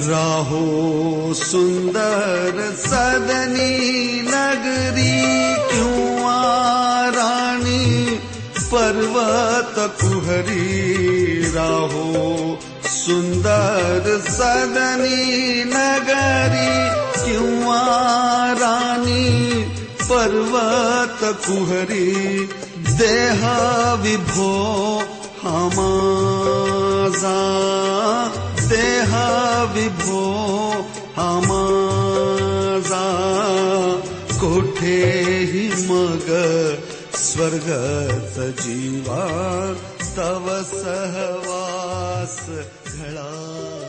राहो 0.08 1.34
सुंदर 1.34 2.74
सदनी 2.76 4.22
नगरी 4.22 5.20
किंवा 5.72 6.40
राणी 7.16 8.16
पर्वत 8.72 9.74
कुहरी? 10.00 11.42
राहो 11.54 12.58
सुंदर 12.86 14.22
सदनी 14.28 15.64
नगरी 15.64 16.72
किंवा 17.24 17.82
राणी 18.52 19.64
पर्वत 20.02 21.20
कुहरी? 21.46 22.10
देह 22.78 23.46
विभो 24.02 24.52
हमाजा 25.42 27.38
देहा 28.68 29.49
विभो 29.62 30.70
हमाजा 31.16 33.04
कोठेही 34.40 35.68
मग 35.68 36.26
स्वर्गत 37.14 38.62
जीवा 38.62 39.26
तव 40.16 40.62
सहवास 40.62 42.48
घडा. 42.98 43.79